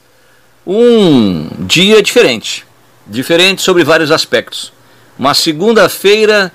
[0.65, 2.65] Um dia diferente.
[3.05, 4.71] Diferente sobre vários aspectos.
[5.19, 6.49] Uma segunda-feira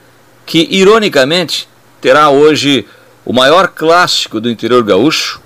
[0.46, 1.68] que, ironicamente,
[2.00, 2.86] terá hoje
[3.26, 5.38] o maior clássico do interior gaúcho,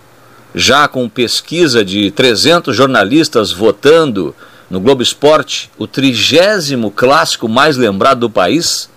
[0.54, 4.32] já com pesquisa de 300 jornalistas votando
[4.70, 8.88] no Globo Esporte, o trigésimo clássico mais lembrado do país,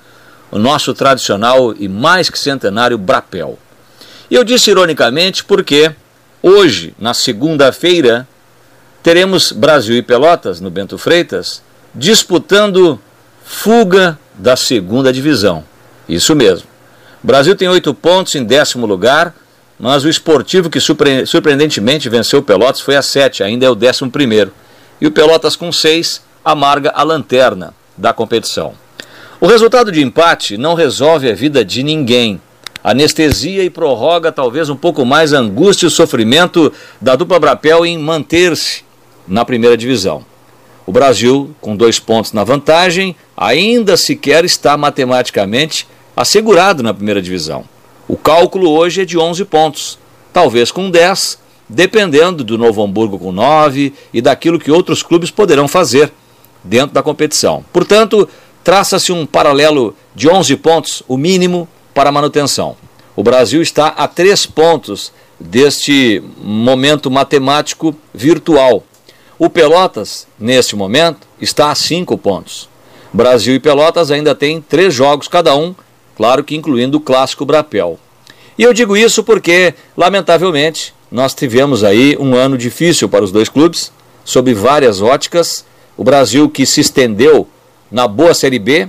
[0.51, 3.57] o nosso tradicional e mais que centenário Brapel.
[4.29, 5.91] E eu disse ironicamente porque
[6.41, 8.27] hoje, na segunda-feira,
[9.01, 11.61] teremos Brasil e Pelotas, no Bento Freitas,
[11.95, 12.99] disputando
[13.43, 15.63] fuga da segunda divisão.
[16.07, 16.67] Isso mesmo.
[17.23, 19.33] Brasil tem oito pontos em décimo lugar,
[19.79, 23.73] mas o esportivo que surpre surpreendentemente venceu o Pelotas foi a 7, ainda é o
[23.75, 24.51] 11.
[24.99, 28.73] E o Pelotas com 6 amarga a lanterna da competição.
[29.39, 32.41] O resultado de empate não resolve a vida de ninguém.
[32.83, 36.71] Anestesia e prorroga talvez um pouco mais a angústia e o sofrimento
[37.01, 38.83] da dupla Brapel em manter-se
[39.27, 40.25] na primeira divisão.
[40.85, 47.65] O Brasil, com dois pontos na vantagem, ainda sequer está matematicamente assegurado na primeira divisão.
[48.07, 49.99] O cálculo hoje é de 11 pontos,
[50.31, 55.67] talvez com 10, dependendo do Novo Hamburgo com 9 e daquilo que outros clubes poderão
[55.67, 56.11] fazer
[56.63, 57.65] dentro da competição.
[57.73, 58.27] Portanto,
[58.63, 61.67] traça-se um paralelo de 11 pontos, o mínimo,
[61.97, 62.77] para manutenção.
[63.15, 68.83] O Brasil está a 3 pontos deste momento matemático virtual.
[69.39, 72.69] O Pelotas, neste momento, está a 5 pontos.
[73.11, 75.73] Brasil e Pelotas ainda têm três jogos cada um
[76.15, 77.99] claro que incluindo o clássico Brapel.
[78.59, 83.49] E eu digo isso porque, lamentavelmente, nós tivemos aí um ano difícil para os dois
[83.49, 83.91] clubes,
[84.23, 85.65] sob várias óticas.
[85.97, 87.47] O Brasil, que se estendeu
[87.91, 88.87] na boa Série B,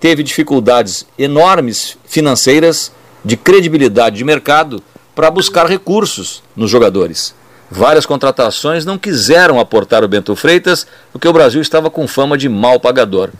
[0.00, 2.92] teve dificuldades enormes financeiras,
[3.24, 4.82] de credibilidade de mercado,
[5.14, 7.34] para buscar recursos nos jogadores.
[7.70, 12.48] Várias contratações não quiseram aportar o Bento Freitas, porque o Brasil estava com fama de
[12.48, 13.30] mal pagador.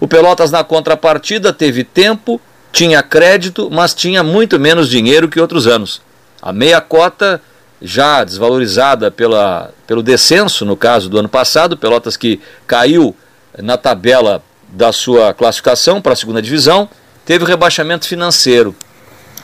[0.00, 2.40] O Pelotas, na contrapartida, teve tempo
[2.72, 6.00] tinha crédito, mas tinha muito menos dinheiro que outros anos.
[6.40, 7.40] A meia cota,
[7.80, 13.14] já desvalorizada pela, pelo descenso, no caso do ano passado, Pelotas que caiu
[13.58, 16.88] na tabela da sua classificação para a segunda divisão,
[17.24, 18.74] teve rebaixamento financeiro.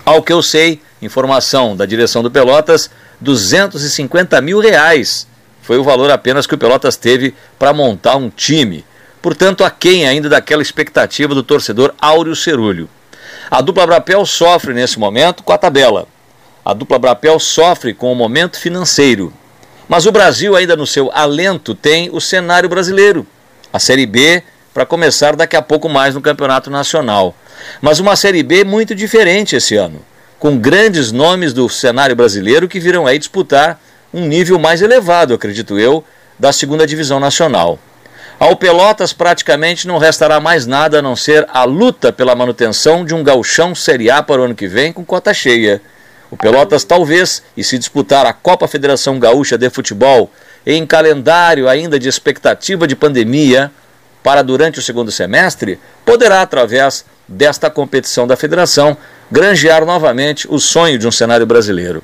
[0.05, 5.29] Ao que eu sei, informação da direção do Pelotas, 250 mil reais
[5.69, 8.87] foi o valor apenas que o Pelotas teve para montar um time.
[9.21, 12.89] Portanto, aquém ainda daquela expectativa do torcedor Áureo Cerulho.
[13.51, 16.09] A dupla Brapel sofre nesse momento com a tabela.
[16.65, 19.31] A dupla Brapel sofre com o momento financeiro.
[19.87, 23.27] Mas o Brasil, ainda no seu alento, tem o cenário brasileiro.
[23.71, 24.43] A Série B,
[24.79, 27.35] para começar daqui a pouco mais no Campeonato Nacional.
[27.81, 30.01] Mas uma Série B muito diferente esse ano,
[30.39, 33.81] com grandes nomes do cenário brasileiro que virão aí disputar
[34.15, 36.05] um nível mais elevado, acredito eu,
[36.39, 37.77] da segunda divisão nacional.
[38.39, 43.13] Ao Pelotas praticamente não restará mais nada a não ser a luta pela manutenção de
[43.17, 45.83] um gauchão Série A para o ano que vem com cota cheia.
[46.31, 50.31] O Pelotas talvez, e se disputar a Copa Federação Gaúcha de Futebol
[50.65, 53.73] em calendário ainda de expectativa de pandemia
[54.23, 58.97] para durante o segundo semestre, poderá, através desta competição da federação,
[59.31, 62.03] granjear novamente o sonho de um cenário brasileiro.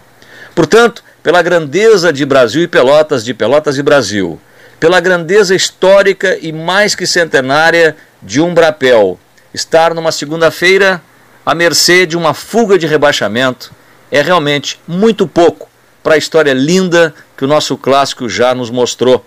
[0.54, 4.38] Portanto, pela grandeza de Brasil e Pelotas, de Pelotas e Brasil,
[4.78, 9.18] pela grandeza histórica e mais que centenária de um Brapel.
[9.52, 11.00] Estar numa segunda-feira
[11.44, 13.72] à mercê de uma fuga de rebaixamento
[14.10, 15.68] é realmente muito pouco
[16.02, 19.24] para a história linda que o nosso clássico já nos mostrou.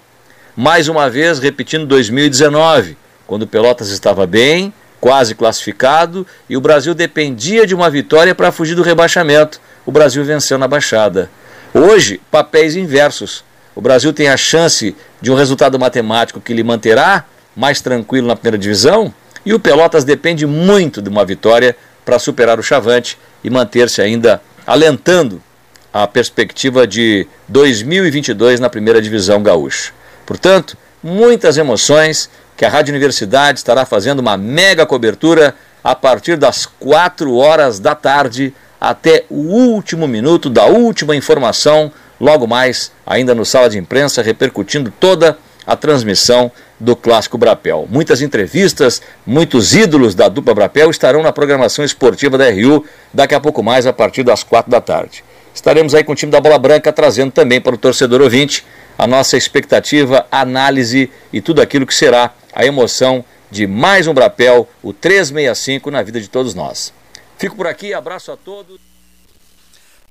[0.60, 2.97] Mais uma vez, repetindo 2019,
[3.28, 8.51] quando o Pelotas estava bem, quase classificado e o Brasil dependia de uma vitória para
[8.51, 9.62] fugir do rebaixamento.
[9.86, 11.30] O Brasil venceu na Baixada.
[11.76, 13.45] Hoje, papéis inversos.
[13.76, 18.36] O Brasil tem a chance de um resultado matemático que lhe manterá mais tranquilo na
[18.36, 19.14] primeira divisão
[19.45, 24.41] e o Pelotas depende muito de uma vitória para superar o Chavante e manter-se ainda
[24.66, 25.39] alentando
[25.93, 29.95] a perspectiva de 2022 na primeira divisão gaúcha.
[30.28, 36.65] Portanto, muitas emoções que a Rádio Universidade estará fazendo uma mega cobertura a partir das
[36.65, 43.45] 4 horas da tarde até o último minuto da última informação, logo mais, ainda no
[43.45, 47.88] sala de imprensa, repercutindo toda a transmissão do Clássico Brapel.
[47.89, 53.39] Muitas entrevistas, muitos ídolos da dupla Brapel estarão na programação esportiva da RU daqui a
[53.39, 55.23] pouco mais, a partir das quatro da tarde.
[55.53, 58.65] Estaremos aí com o time da Bola Branca trazendo também para o torcedor ouvinte
[58.97, 64.67] a nossa expectativa, análise e tudo aquilo que será a emoção de mais um Brapel,
[64.81, 66.93] o 365, na vida de todos nós.
[67.37, 68.79] Fico por aqui, abraço a todos.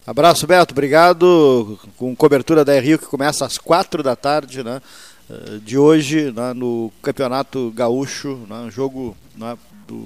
[0.06, 1.78] Abraço, Beto, obrigado.
[1.96, 4.80] Com cobertura da Rio que começa às quatro da tarde, né?
[5.28, 9.58] Eh, de hoje né, no Campeonato Gaúcho, né, jogo né,
[9.88, 9.96] do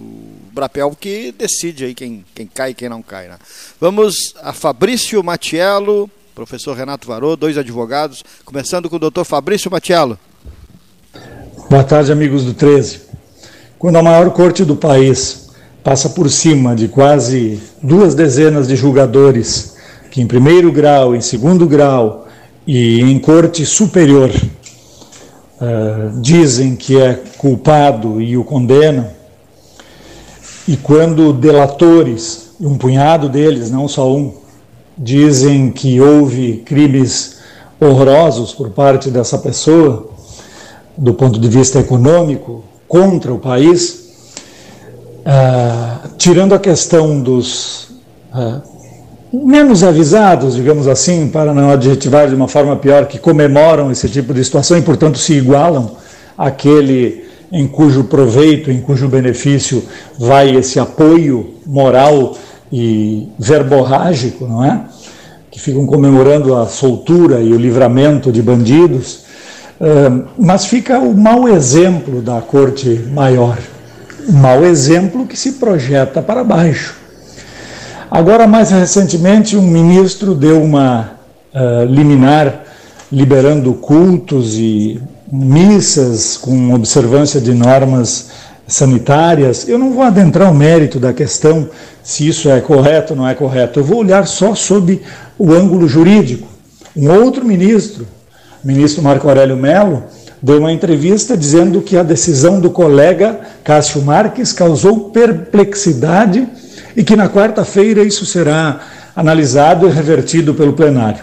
[0.51, 3.29] Brapel que decide aí quem, quem cai e quem não cai.
[3.29, 3.39] Né.
[3.79, 6.11] Vamos a Fabrício Matiello,
[6.41, 10.19] professor Renato Varô, dois advogados, começando com o doutor Fabrício Matiello.
[11.69, 13.03] Boa tarde, amigos do 13.
[13.79, 15.51] Quando a maior corte do país
[15.85, 19.77] passa por cima de quase duas dezenas de julgadores,
[20.11, 22.27] que em primeiro grau, em segundo grau
[22.67, 29.11] e em corte superior uh, dizem que é culpado e o condenam,
[30.67, 34.40] e quando delatores, um punhado deles, não só um,
[35.03, 37.39] dizem que houve crimes
[37.81, 40.11] horrorosos por parte dessa pessoa,
[40.97, 44.11] do ponto de vista econômico, contra o país,
[45.21, 47.85] uh, tirando a questão dos
[48.35, 48.61] uh,
[49.33, 54.35] menos avisados, digamos assim, para não adjetivar de uma forma pior, que comemoram esse tipo
[54.35, 55.93] de situação e, portanto, se igualam
[56.37, 59.83] àquele em cujo proveito, em cujo benefício
[60.19, 62.37] vai esse apoio moral
[62.73, 64.83] e verborrágico, não é?
[65.51, 69.25] Que ficam comemorando a soltura e o livramento de bandidos,
[70.39, 73.59] mas fica o mau exemplo da corte maior,
[74.29, 77.01] o mau exemplo que se projeta para baixo.
[78.11, 81.13] Agora, mais recentemente, um ministro deu uma
[81.55, 82.65] uh, liminar
[83.11, 85.01] liberando cultos e
[85.31, 88.31] missas com observância de normas
[88.71, 89.69] sanitárias.
[89.69, 91.69] Eu não vou adentrar o mérito da questão
[92.03, 93.81] se isso é correto ou não é correto.
[93.81, 95.03] Eu vou olhar só sob
[95.39, 96.49] o ângulo jurídico.
[96.97, 98.07] Um outro ministro,
[98.65, 100.05] o ministro Marco Aurélio Mello,
[100.43, 106.49] deu uma entrevista dizendo que a decisão do colega Cássio Marques causou perplexidade
[106.97, 108.81] e que na quarta-feira isso será
[109.15, 111.23] analisado e revertido pelo plenário.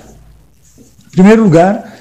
[1.07, 1.96] Em primeiro lugar,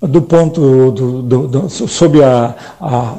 [0.00, 3.14] do ponto do, do, do, sob a, a,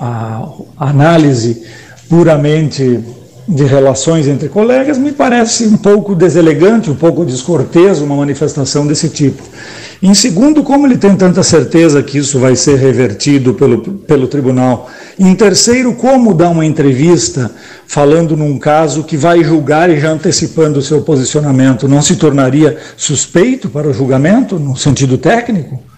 [0.00, 1.62] a, análise
[2.08, 3.00] puramente
[3.46, 9.10] de relações entre colegas, me parece um pouco deselegante, um pouco descortês uma manifestação desse
[9.10, 9.42] tipo.
[10.02, 14.90] Em segundo, como ele tem tanta certeza que isso vai ser revertido pelo, pelo tribunal.
[15.18, 17.50] Em terceiro, como dar uma entrevista
[17.86, 22.76] falando num caso que vai julgar e já antecipando o seu posicionamento, não se tornaria
[22.96, 25.93] suspeito para o julgamento, no sentido técnico?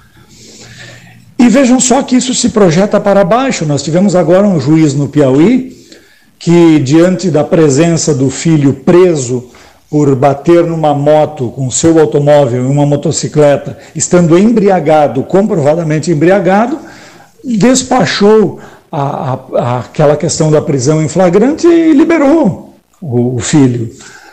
[1.46, 3.64] E vejam só que isso se projeta para baixo.
[3.64, 5.76] Nós tivemos agora um juiz no Piauí
[6.40, 9.48] que, diante da presença do filho preso
[9.88, 16.80] por bater numa moto com seu automóvel e uma motocicleta, estando embriagado, comprovadamente embriagado,
[17.44, 18.58] despachou
[18.90, 23.92] a, a, aquela questão da prisão em flagrante e liberou o, o filho.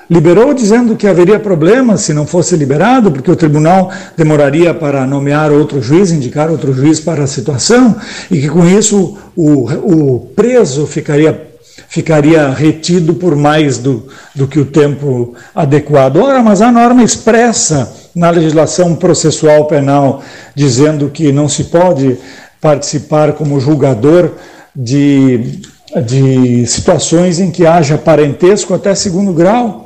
[0.10, 5.52] Liberou dizendo que haveria problema se não fosse liberado, porque o tribunal demoraria para nomear
[5.52, 7.96] outro juiz, indicar outro juiz para a situação,
[8.30, 11.50] e que com isso o, o preso ficaria
[11.88, 16.18] ficaria retido por mais do, do que o tempo adequado.
[16.18, 20.24] Ora, mas a norma expressa na legislação processual penal,
[20.56, 22.18] dizendo que não se pode
[22.60, 24.32] participar como julgador
[24.76, 25.62] de,
[26.04, 29.83] de situações em que haja parentesco até segundo grau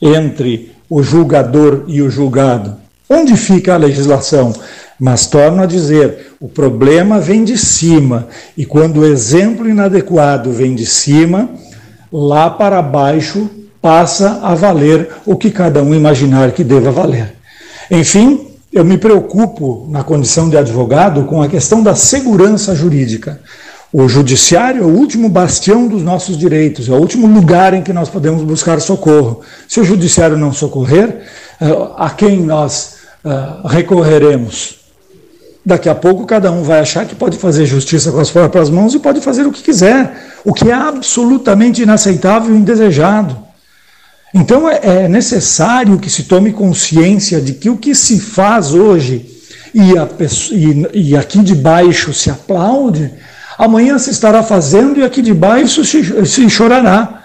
[0.00, 2.76] entre o julgador e o julgado.
[3.08, 4.52] Onde fica a legislação?
[4.98, 10.74] Mas torno a dizer, o problema vem de cima, e quando o exemplo inadequado vem
[10.74, 11.50] de cima,
[12.12, 13.48] lá para baixo
[13.80, 17.34] passa a valer o que cada um imaginar que deva valer.
[17.90, 23.40] Enfim, eu me preocupo, na condição de advogado, com a questão da segurança jurídica.
[23.92, 27.92] O judiciário é o último bastião dos nossos direitos, é o último lugar em que
[27.92, 29.42] nós podemos buscar socorro.
[29.68, 31.22] Se o judiciário não socorrer,
[31.60, 31.66] eh,
[31.96, 34.80] a quem nós uh, recorreremos?
[35.64, 38.94] Daqui a pouco cada um vai achar que pode fazer justiça com as próprias mãos
[38.94, 43.36] e pode fazer o que quiser, o que é absolutamente inaceitável e indesejado.
[44.34, 49.24] Então é, é necessário que se tome consciência de que o que se faz hoje
[49.74, 50.08] e, a,
[50.52, 53.12] e, e aqui de baixo se aplaude,
[53.58, 57.22] amanhã se estará fazendo e aqui de baixo se, se chorará.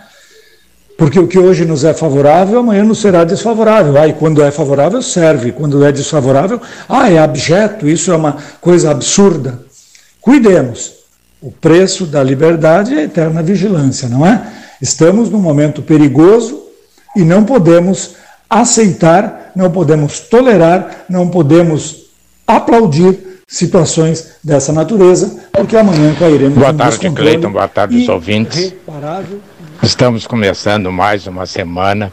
[0.97, 3.99] Porque o que hoje nos é favorável, amanhã nos será desfavorável.
[3.99, 5.51] Ah, e quando é favorável, serve.
[5.51, 9.59] Quando é desfavorável, ah, é abjeto, isso é uma coisa absurda.
[10.19, 10.93] Cuidemos.
[11.41, 14.45] O preço da liberdade é a eterna vigilância, não é?
[14.79, 16.61] Estamos num momento perigoso
[17.15, 18.11] e não podemos
[18.47, 22.11] aceitar, não podemos tolerar, não podemos
[22.45, 27.51] aplaudir situações dessa natureza, porque amanhã cairemos Boa tarde, Cleiton.
[27.51, 28.74] Boa tarde, os ouvintes.
[29.84, 32.12] Estamos começando mais uma semana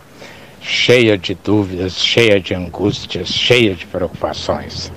[0.61, 4.93] cheia de dúvidas, cheia de angústias, cheia de preocupações.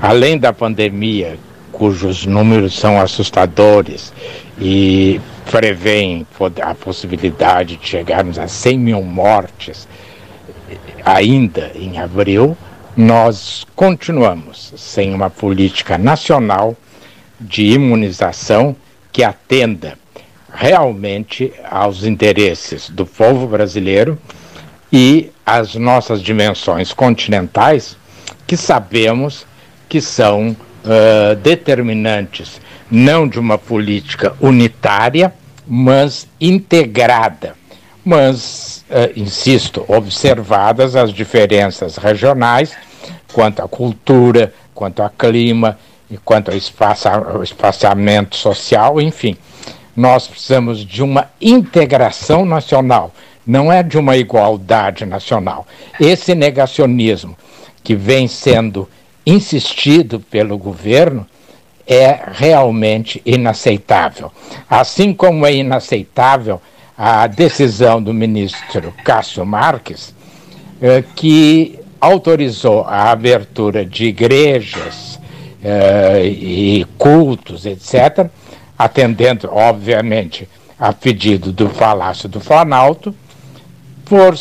[0.00, 1.36] Além da pandemia,
[1.72, 4.12] cujos números são assustadores
[4.60, 5.20] e
[5.50, 6.24] prevêem
[6.62, 9.88] a possibilidade de chegarmos a 100 mil mortes
[11.04, 12.56] ainda em abril,
[12.96, 16.76] nós continuamos sem uma política nacional
[17.40, 18.74] de imunização
[19.12, 19.98] que atenda
[20.52, 24.18] realmente aos interesses do povo brasileiro
[24.92, 27.96] e às nossas dimensões continentais,
[28.46, 29.46] que sabemos
[29.88, 32.60] que são uh, determinantes
[32.90, 35.32] não de uma política unitária,
[35.66, 37.54] mas integrada.
[38.04, 42.74] Mas, uh, insisto, observadas as diferenças regionais
[43.32, 45.78] quanto à cultura, quanto ao clima,
[46.10, 47.10] e quanto ao espaça,
[47.42, 49.36] espaçamento social, enfim.
[49.96, 53.12] Nós precisamos de uma integração nacional,
[53.46, 55.66] não é de uma igualdade nacional.
[55.98, 57.36] Esse negacionismo
[57.82, 58.88] que vem sendo
[59.26, 61.26] insistido pelo governo
[61.86, 64.30] é realmente inaceitável.
[64.68, 66.60] Assim como é inaceitável
[66.96, 70.14] a decisão do ministro Cássio Marques,
[70.82, 75.07] eh, que autorizou a abertura de igrejas
[75.62, 78.28] eh, e cultos, etc.,
[78.78, 80.48] atendendo, obviamente,
[80.78, 83.14] a pedido do Palácio do Planalto,
[84.04, 84.34] por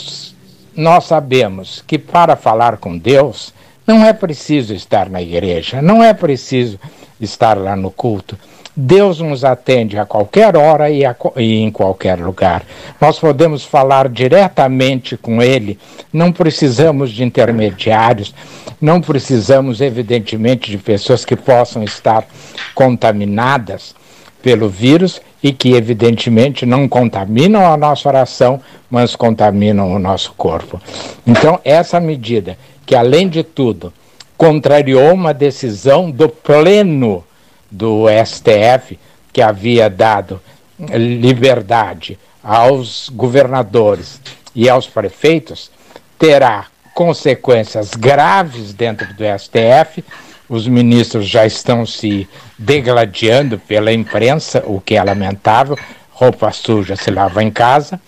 [0.76, 3.53] nós sabemos que para falar com Deus
[3.85, 6.80] não é preciso estar na igreja, não é preciso
[7.19, 8.38] estar lá no culto.
[8.80, 12.64] Deus nos atende a qualquer hora e, a, e, em qualquer lugar.
[13.02, 15.80] Nós podemos falar diretamente com Ele,
[16.14, 18.35] não precisamos de intermediários,
[18.80, 22.27] não precisamos, evidentemente, de pessoas que possam estar
[22.76, 23.95] contaminadas
[24.44, 28.61] pelo vírus e que, evidentemente, não contaminam a nossa oração,
[28.91, 30.80] mas contaminam o nosso corpo.
[31.26, 33.91] Então, essa medida, que além de tudo,
[34.38, 37.26] contrariou uma decisão do pleno
[37.69, 38.97] do STF,
[39.34, 40.39] que havia dado
[40.80, 44.22] liberdade aos governadores
[44.55, 45.72] e aos prefeitos,
[46.18, 50.03] terá consequências graves dentro do STF.
[50.47, 52.27] Os ministros já estão se
[52.57, 55.77] degladiando pela imprensa, o que é lamentável.
[56.09, 57.99] Roupa suja se lava em casa.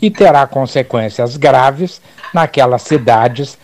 [0.00, 2.02] E terá consequências graves
[2.34, 3.56] naquelas cidades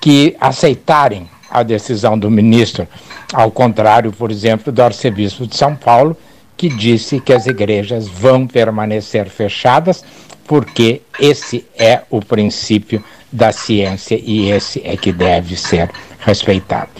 [0.00, 2.88] que aceitarem a decisão do ministro,
[3.32, 6.16] ao contrário, por exemplo, do arcebispo de São Paulo,
[6.56, 10.04] que disse que as igrejas vão permanecer fechadas,
[10.46, 16.90] porque esse é o princípio da ciência e esse é que deve ser respeitado.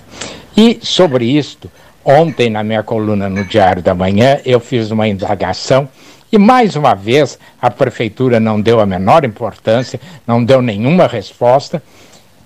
[0.57, 1.71] E sobre isto,
[2.05, 5.89] ontem na minha coluna no Diário da Manhã, eu fiz uma indagação
[6.31, 11.83] e mais uma vez a prefeitura não deu a menor importância, não deu nenhuma resposta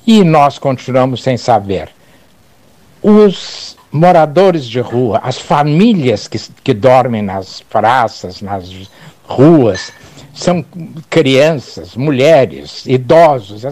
[0.07, 1.96] e nós continuamos sem saber
[3.09, 8.69] os moradores de rua, as famílias que, que dormem nas praças, nas
[9.23, 9.93] ruas,
[10.35, 10.65] são
[11.09, 13.65] crianças, mulheres, idosos.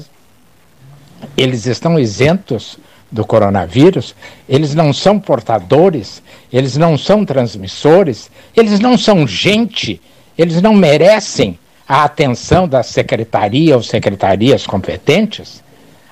[1.36, 2.78] Eles estão isentos
[3.10, 4.14] do coronavírus,
[4.48, 10.00] eles não são portadores, eles não são transmissores, eles não são gente,
[10.38, 11.58] eles não merecem
[11.88, 15.60] a atenção da secretaria ou secretarias competentes?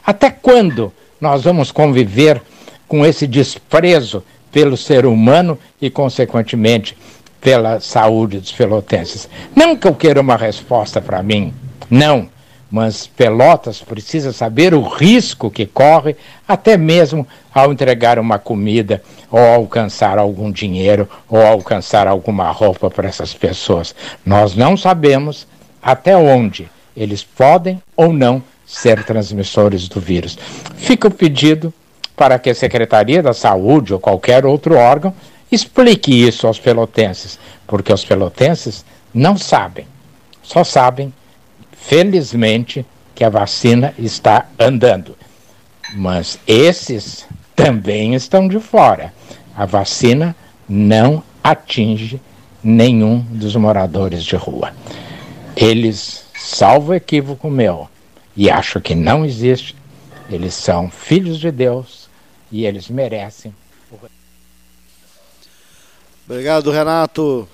[0.05, 2.43] Até quando nós vamos conviver
[2.93, 6.94] com esse desprezo pelo ser humano e, consequentemente,
[7.40, 9.31] pela saúde dos pelotenses.
[9.56, 11.55] Não que eu queira uma resposta para mim,
[11.89, 12.28] não,
[12.70, 16.16] mas Pelotas precisa saber o risco que corre,
[16.47, 23.09] até mesmo ao entregar uma comida ou alcançar algum dinheiro ou alcançar alguma roupa para
[23.09, 23.94] essas pessoas.
[24.23, 25.47] Nós não sabemos
[25.82, 30.36] até onde eles podem ou não ser transmissores do vírus.
[30.77, 31.73] Fica o pedido
[32.16, 35.14] para que a Secretaria da Saúde ou qualquer outro órgão
[35.51, 39.86] explique isso aos pelotenses, porque os pelotenses não sabem,
[40.43, 41.12] só sabem,
[41.72, 45.16] felizmente, que a vacina está andando.
[45.94, 49.12] Mas esses também estão de fora.
[49.55, 50.34] A vacina
[50.66, 52.20] não atinge
[52.62, 54.72] nenhum dos moradores de rua.
[55.55, 57.89] Eles, salvo equívoco meu,
[58.34, 59.76] e acho que não existe,
[60.30, 62.01] eles são filhos de Deus
[62.52, 63.54] e eles merecem.
[66.28, 67.48] Obrigado, Renato,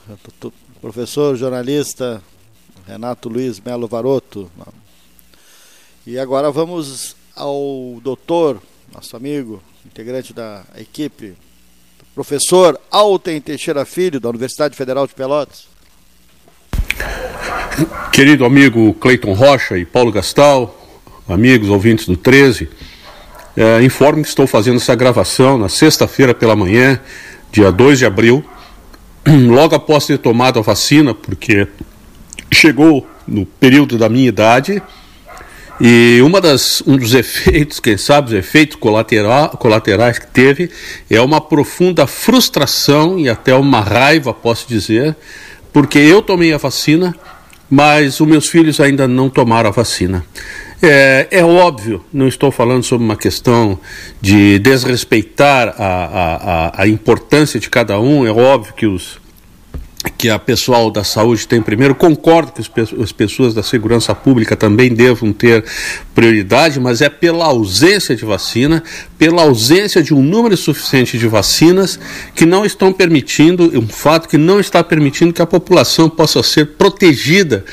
[0.80, 2.22] professor, jornalista,
[2.86, 4.50] Renato Luiz Melo Varoto.
[6.06, 8.60] E agora vamos ao doutor,
[8.92, 11.34] nosso amigo, integrante da equipe,
[12.14, 15.66] professor Alten Teixeira Filho, da Universidade Federal de Pelotas.
[18.12, 20.76] Querido amigo Cleiton Rocha e Paulo Gastal,
[21.28, 22.68] amigos ouvintes do 13,
[23.58, 27.00] é, informo que estou fazendo essa gravação na sexta-feira pela manhã,
[27.50, 28.44] dia 2 de abril,
[29.26, 31.66] logo após ter tomado a vacina, porque
[32.52, 34.80] chegou no período da minha idade
[35.80, 40.70] e uma das, um dos efeitos, quem sabe, os efeitos colateral, colaterais que teve
[41.10, 45.16] é uma profunda frustração e até uma raiva, posso dizer,
[45.72, 47.12] porque eu tomei a vacina,
[47.68, 50.24] mas os meus filhos ainda não tomaram a vacina.
[50.80, 53.80] É, é, óbvio, não estou falando sobre uma questão
[54.20, 59.18] de desrespeitar a, a, a, importância de cada um, é óbvio que os
[60.16, 62.60] que a pessoal da saúde tem primeiro, concordo que
[63.02, 65.64] as pessoas da segurança pública também devam ter
[66.14, 68.82] prioridade, mas é pela ausência de vacina,
[69.18, 71.98] pela ausência de um número suficiente de vacinas
[72.34, 76.76] que não estão permitindo, um fato que não está permitindo que a população possa ser
[76.76, 77.64] protegida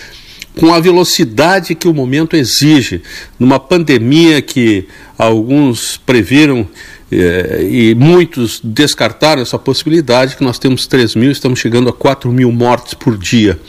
[0.59, 3.01] com a velocidade que o momento exige,
[3.39, 4.87] numa pandemia que
[5.17, 6.67] alguns previram
[7.11, 12.31] eh, e muitos descartaram essa possibilidade, que nós temos 3 mil, estamos chegando a 4
[12.31, 13.59] mil mortes por dia.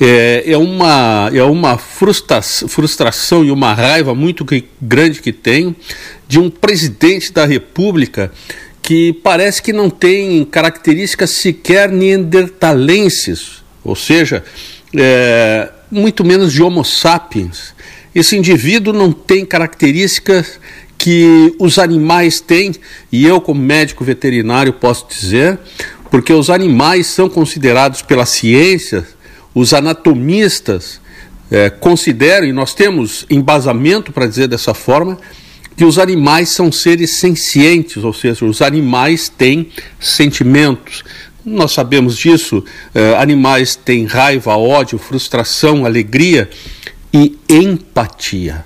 [0.00, 5.74] É, é uma, é uma frustra frustração e uma raiva muito que, grande que tenho
[6.28, 8.30] de um presidente da República
[8.82, 14.44] que parece que não tem características sequer neandertalenses, ou seja,
[14.94, 17.74] é, muito menos de Homo sapiens.
[18.14, 20.58] Esse indivíduo não tem características
[20.96, 22.74] que os animais têm,
[23.12, 25.58] e eu, como médico veterinário, posso dizer,
[26.10, 29.06] porque os animais são considerados pela ciência,
[29.54, 31.00] os anatomistas
[31.50, 35.18] é, consideram, e nós temos embasamento para dizer dessa forma,
[35.76, 39.68] que os animais são seres sencientes, ou seja, os animais têm
[40.00, 41.04] sentimentos,
[41.46, 42.58] nós sabemos disso.
[42.58, 46.50] Uh, animais têm raiva, ódio, frustração, alegria
[47.14, 48.64] e empatia.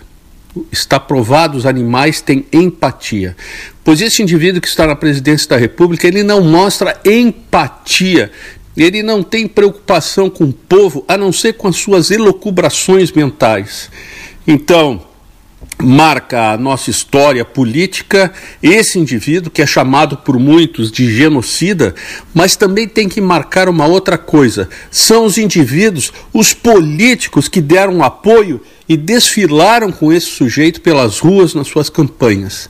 [0.73, 3.37] Está provado, os animais têm empatia.
[3.85, 8.33] Pois esse indivíduo que está na presidência da República, ele não mostra empatia.
[8.77, 13.91] Ele não tem preocupação com o povo, a não ser com as suas elocubrações mentais.
[14.47, 15.03] Então,
[15.83, 18.33] marca a nossa história política,
[18.63, 21.95] esse indivíduo que é chamado por muitos de genocida,
[22.35, 28.03] mas também tem que marcar uma outra coisa: são os indivíduos, os políticos que deram
[28.03, 32.69] apoio e desfilaram com esse sujeito pelas ruas nas suas campanhas.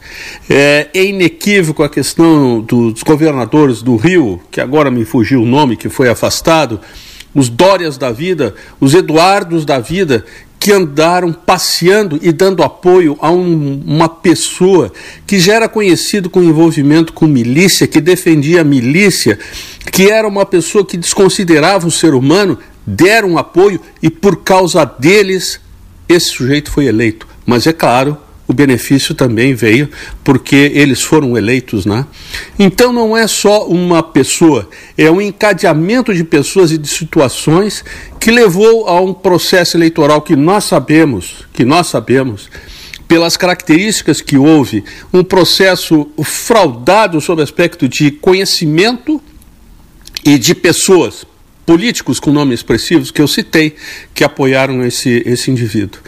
[0.48, 5.76] É, é inequívoco a questão dos governadores do Rio, que agora me fugiu o nome,
[5.76, 6.78] que foi afastado
[7.34, 10.24] os Dórias da vida, os Eduardos da vida,
[10.60, 14.92] que andaram passeando e dando apoio a um, uma pessoa
[15.26, 19.38] que já era conhecido com envolvimento com milícia, que defendia a milícia,
[19.90, 25.58] que era uma pessoa que desconsiderava o ser humano, deram apoio e por causa deles
[26.06, 27.26] esse sujeito foi eleito.
[27.46, 28.18] Mas é claro,
[28.50, 29.88] o benefício também veio
[30.24, 32.04] porque eles foram eleitos, né?
[32.58, 34.68] Então não é só uma pessoa,
[34.98, 37.84] é um encadeamento de pessoas e de situações
[38.18, 42.50] que levou a um processo eleitoral que nós sabemos, que nós sabemos,
[43.06, 49.22] pelas características que houve, um processo fraudado sob aspecto de conhecimento
[50.24, 51.24] e de pessoas,
[51.64, 53.76] políticos com nomes expressivos que eu citei,
[54.12, 56.00] que apoiaram esse, esse indivíduo.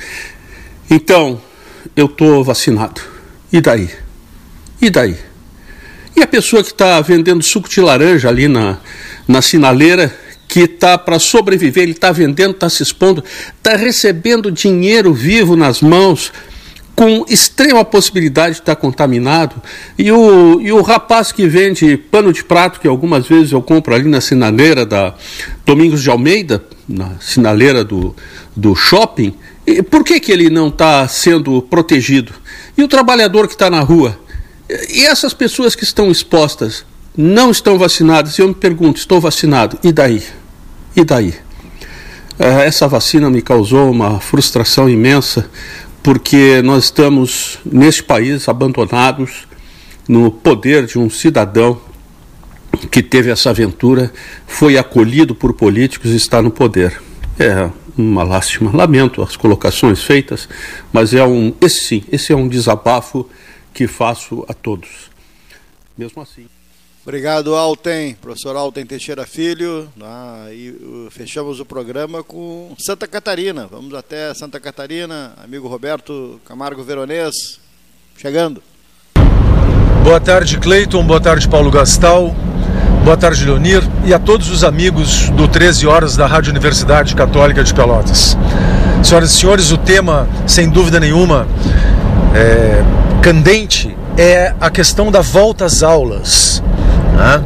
[0.90, 1.40] Então,
[1.96, 3.00] eu estou vacinado.
[3.52, 3.90] E daí?
[4.80, 5.16] E daí?
[6.16, 8.78] E a pessoa que está vendendo suco de laranja ali na,
[9.26, 10.14] na sinaleira,
[10.48, 13.24] que está para sobreviver, ele está vendendo, está se expondo,
[13.56, 16.30] está recebendo dinheiro vivo nas mãos,
[16.94, 19.62] com extrema possibilidade de estar contaminado.
[19.98, 23.94] E o, e o rapaz que vende pano de prato, que algumas vezes eu compro
[23.94, 25.14] ali na sinaleira da
[25.64, 28.14] Domingos de Almeida, na sinaleira do,
[28.54, 29.34] do shopping,
[29.90, 32.32] por que, que ele não está sendo protegido?
[32.76, 34.18] E o trabalhador que está na rua?
[34.88, 36.84] E essas pessoas que estão expostas
[37.16, 38.38] não estão vacinadas?
[38.38, 40.22] E eu me pergunto, estou vacinado, e daí?
[40.96, 41.34] E daí?
[42.38, 45.48] Eh, essa vacina me causou uma frustração imensa,
[46.02, 49.46] porque nós estamos, neste país, abandonados
[50.08, 51.80] no poder de um cidadão
[52.90, 54.12] que teve essa aventura,
[54.46, 57.00] foi acolhido por políticos e está no poder.
[57.38, 58.70] É uma lástima.
[58.74, 60.48] Lamento as colocações feitas,
[60.92, 63.28] mas é um, esse sim, esse é um desabafo
[63.72, 65.10] que faço a todos.
[65.96, 66.46] Mesmo assim.
[67.04, 69.88] Obrigado, Alten, professor Alten Teixeira Filho.
[70.00, 73.66] Ah, e uh, fechamos o programa com Santa Catarina.
[73.66, 77.58] Vamos até Santa Catarina, amigo Roberto Camargo Veronês,
[78.16, 78.62] chegando.
[80.04, 81.04] Boa tarde, Cleiton.
[81.04, 82.34] Boa tarde, Paulo Gastal.
[83.04, 83.82] Boa tarde, Leonir.
[84.04, 88.36] E a todos os amigos do 13 Horas da Rádio Universidade Católica de Pelotas.
[89.02, 91.46] Senhoras e senhores, o tema, sem dúvida nenhuma,
[92.34, 92.84] é,
[93.20, 96.62] candente é a questão da volta às aulas.
[97.16, 97.42] Né?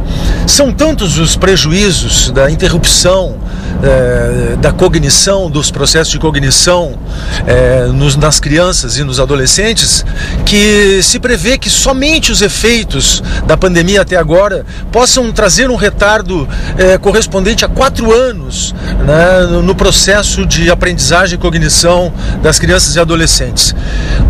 [0.47, 3.36] São tantos os prejuízos da interrupção
[3.82, 6.98] é, da cognição, dos processos de cognição
[7.47, 10.05] é, nos, nas crianças e nos adolescentes,
[10.44, 16.48] que se prevê que somente os efeitos da pandemia até agora possam trazer um retardo
[16.78, 18.74] é, correspondente a quatro anos
[19.05, 22.12] né, no processo de aprendizagem e cognição
[22.43, 23.74] das crianças e adolescentes.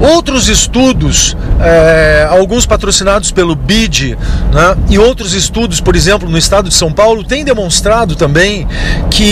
[0.00, 4.16] Outros estudos, é, alguns patrocinados pelo BID
[4.52, 8.66] né, e outros estudos, por exemplo, no estado de São Paulo, têm demonstrado também
[9.10, 9.25] que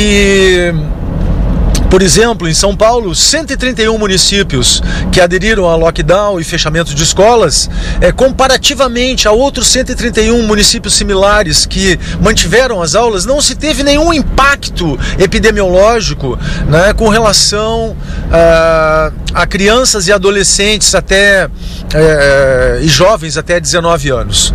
[1.94, 7.70] por exemplo, em São Paulo, 131 municípios que aderiram a lockdown e fechamento de escolas,
[8.00, 14.12] é, comparativamente a outros 131 municípios similares que mantiveram as aulas, não se teve nenhum
[14.12, 17.96] impacto epidemiológico né, com relação
[18.28, 21.48] a, a crianças e adolescentes até
[21.94, 24.52] é, e jovens até 19 anos.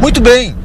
[0.00, 0.56] Muito bem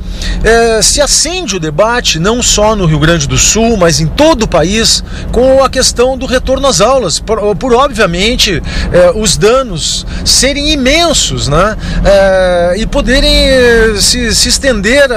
[0.43, 4.43] é, se acende o debate, não só no Rio Grande do Sul, mas em todo
[4.43, 8.61] o país, com a questão do retorno às aulas, por, por obviamente
[8.91, 11.76] é, os danos serem imensos né?
[12.03, 15.10] É, e poderem é, se, se estender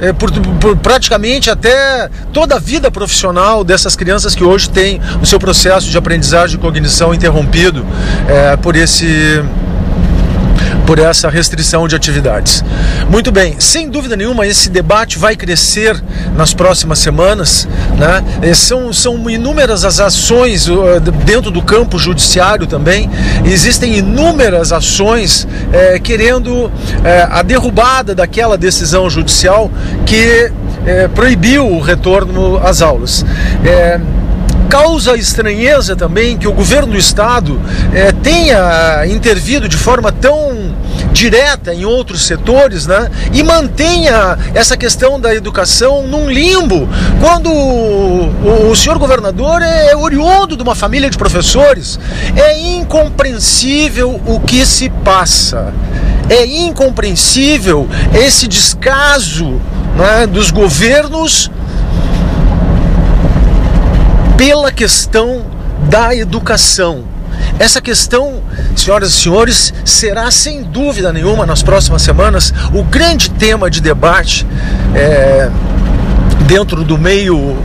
[0.00, 5.26] é, por, por praticamente até toda a vida profissional dessas crianças que hoje têm o
[5.26, 7.84] seu processo de aprendizagem e cognição interrompido
[8.28, 9.42] é, por esse
[10.86, 12.64] por essa restrição de atividades.
[13.08, 16.02] Muito bem, sem dúvida nenhuma, esse debate vai crescer
[16.36, 17.68] nas próximas semanas.
[17.96, 18.54] Né?
[18.54, 23.10] São, são inúmeras as ações uh, dentro do campo judiciário também.
[23.44, 26.70] Existem inúmeras ações é, querendo
[27.04, 29.70] é, a derrubada daquela decisão judicial
[30.06, 30.50] que
[30.86, 33.24] é, proibiu o retorno às aulas.
[34.64, 37.60] É, causa estranheza também que o governo do estado
[37.92, 40.74] é, tenha intervido de forma tão
[41.12, 43.10] direta em outros setores, né?
[43.32, 46.88] E mantenha essa questão da educação num limbo,
[47.20, 51.98] quando o, o senhor governador é oriundo de uma família de professores.
[52.36, 55.72] É incompreensível o que se passa.
[56.28, 59.60] É incompreensível esse descaso
[59.96, 61.50] né, dos governos
[64.36, 65.44] pela questão
[65.88, 67.04] da educação.
[67.58, 68.42] Essa questão,
[68.74, 74.46] senhoras e senhores, será sem dúvida nenhuma nas próximas semanas o grande tema de debate
[74.94, 75.48] é,
[76.46, 77.56] dentro do meio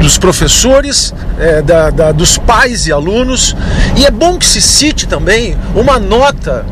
[0.00, 3.54] dos professores, é, da, da, dos pais e alunos.
[3.96, 6.64] E é bom que se cite também uma nota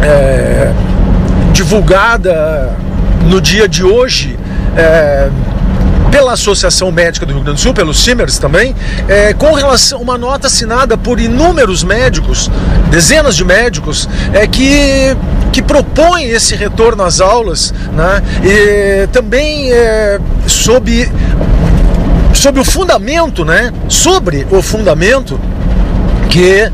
[0.00, 0.72] é,
[1.52, 2.76] divulgada
[3.26, 4.38] no dia de hoje.
[4.76, 5.28] É,
[6.12, 8.76] pela Associação Médica do Rio Grande do Sul, pelos CIMERS também,
[9.08, 12.50] é, com relação uma nota assinada por inúmeros médicos,
[12.90, 15.16] dezenas de médicos, é, que
[15.50, 18.22] que propõem esse retorno às aulas, né?
[18.42, 21.10] E também é, sob
[22.58, 23.70] o fundamento, né?
[23.86, 25.38] Sobre o fundamento
[26.30, 26.70] que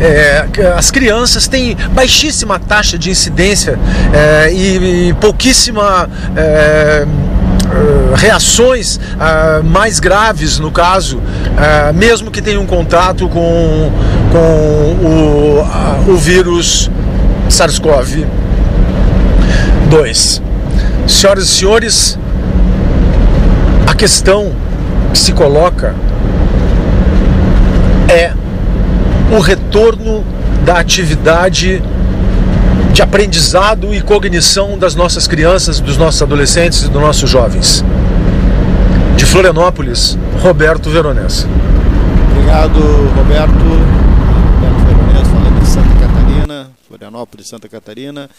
[0.00, 0.46] é,
[0.76, 3.78] as crianças têm baixíssima taxa de incidência
[4.12, 7.06] é, e, e, pouquíssima é,
[7.64, 13.90] eh, reações uh, mais graves no caso, uh, mesmo que tenham contato com,
[14.30, 15.66] com o,
[16.12, 16.90] o vírus
[17.48, 20.42] SARS-CoV-2.
[21.06, 22.18] Senhoras e senhores,
[23.86, 24.52] a questão
[25.12, 25.94] que se coloca
[28.08, 28.32] é
[29.30, 30.24] o retorno
[30.64, 31.82] da atividade
[32.94, 37.82] de aprendizado e cognição das nossas crianças, dos nossos adolescentes e dos nossos jovens.
[39.16, 41.44] De Florianópolis, Roberto Veronese.
[42.30, 42.78] Obrigado,
[43.16, 43.52] Roberto.
[43.52, 48.30] Roberto Veronese falando de Santa Catarina, Florianópolis, Santa Catarina.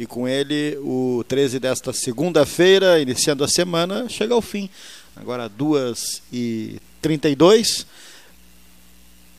[0.00, 4.70] E com ele, o 13 desta segunda-feira, iniciando a semana, chega ao fim.
[5.14, 7.84] Agora 2h32.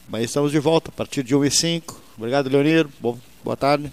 [0.08, 2.88] Mas estamos de volta a partir de 1 h 05 Obrigado, Leonir.
[3.02, 3.92] Bom, boa tarde.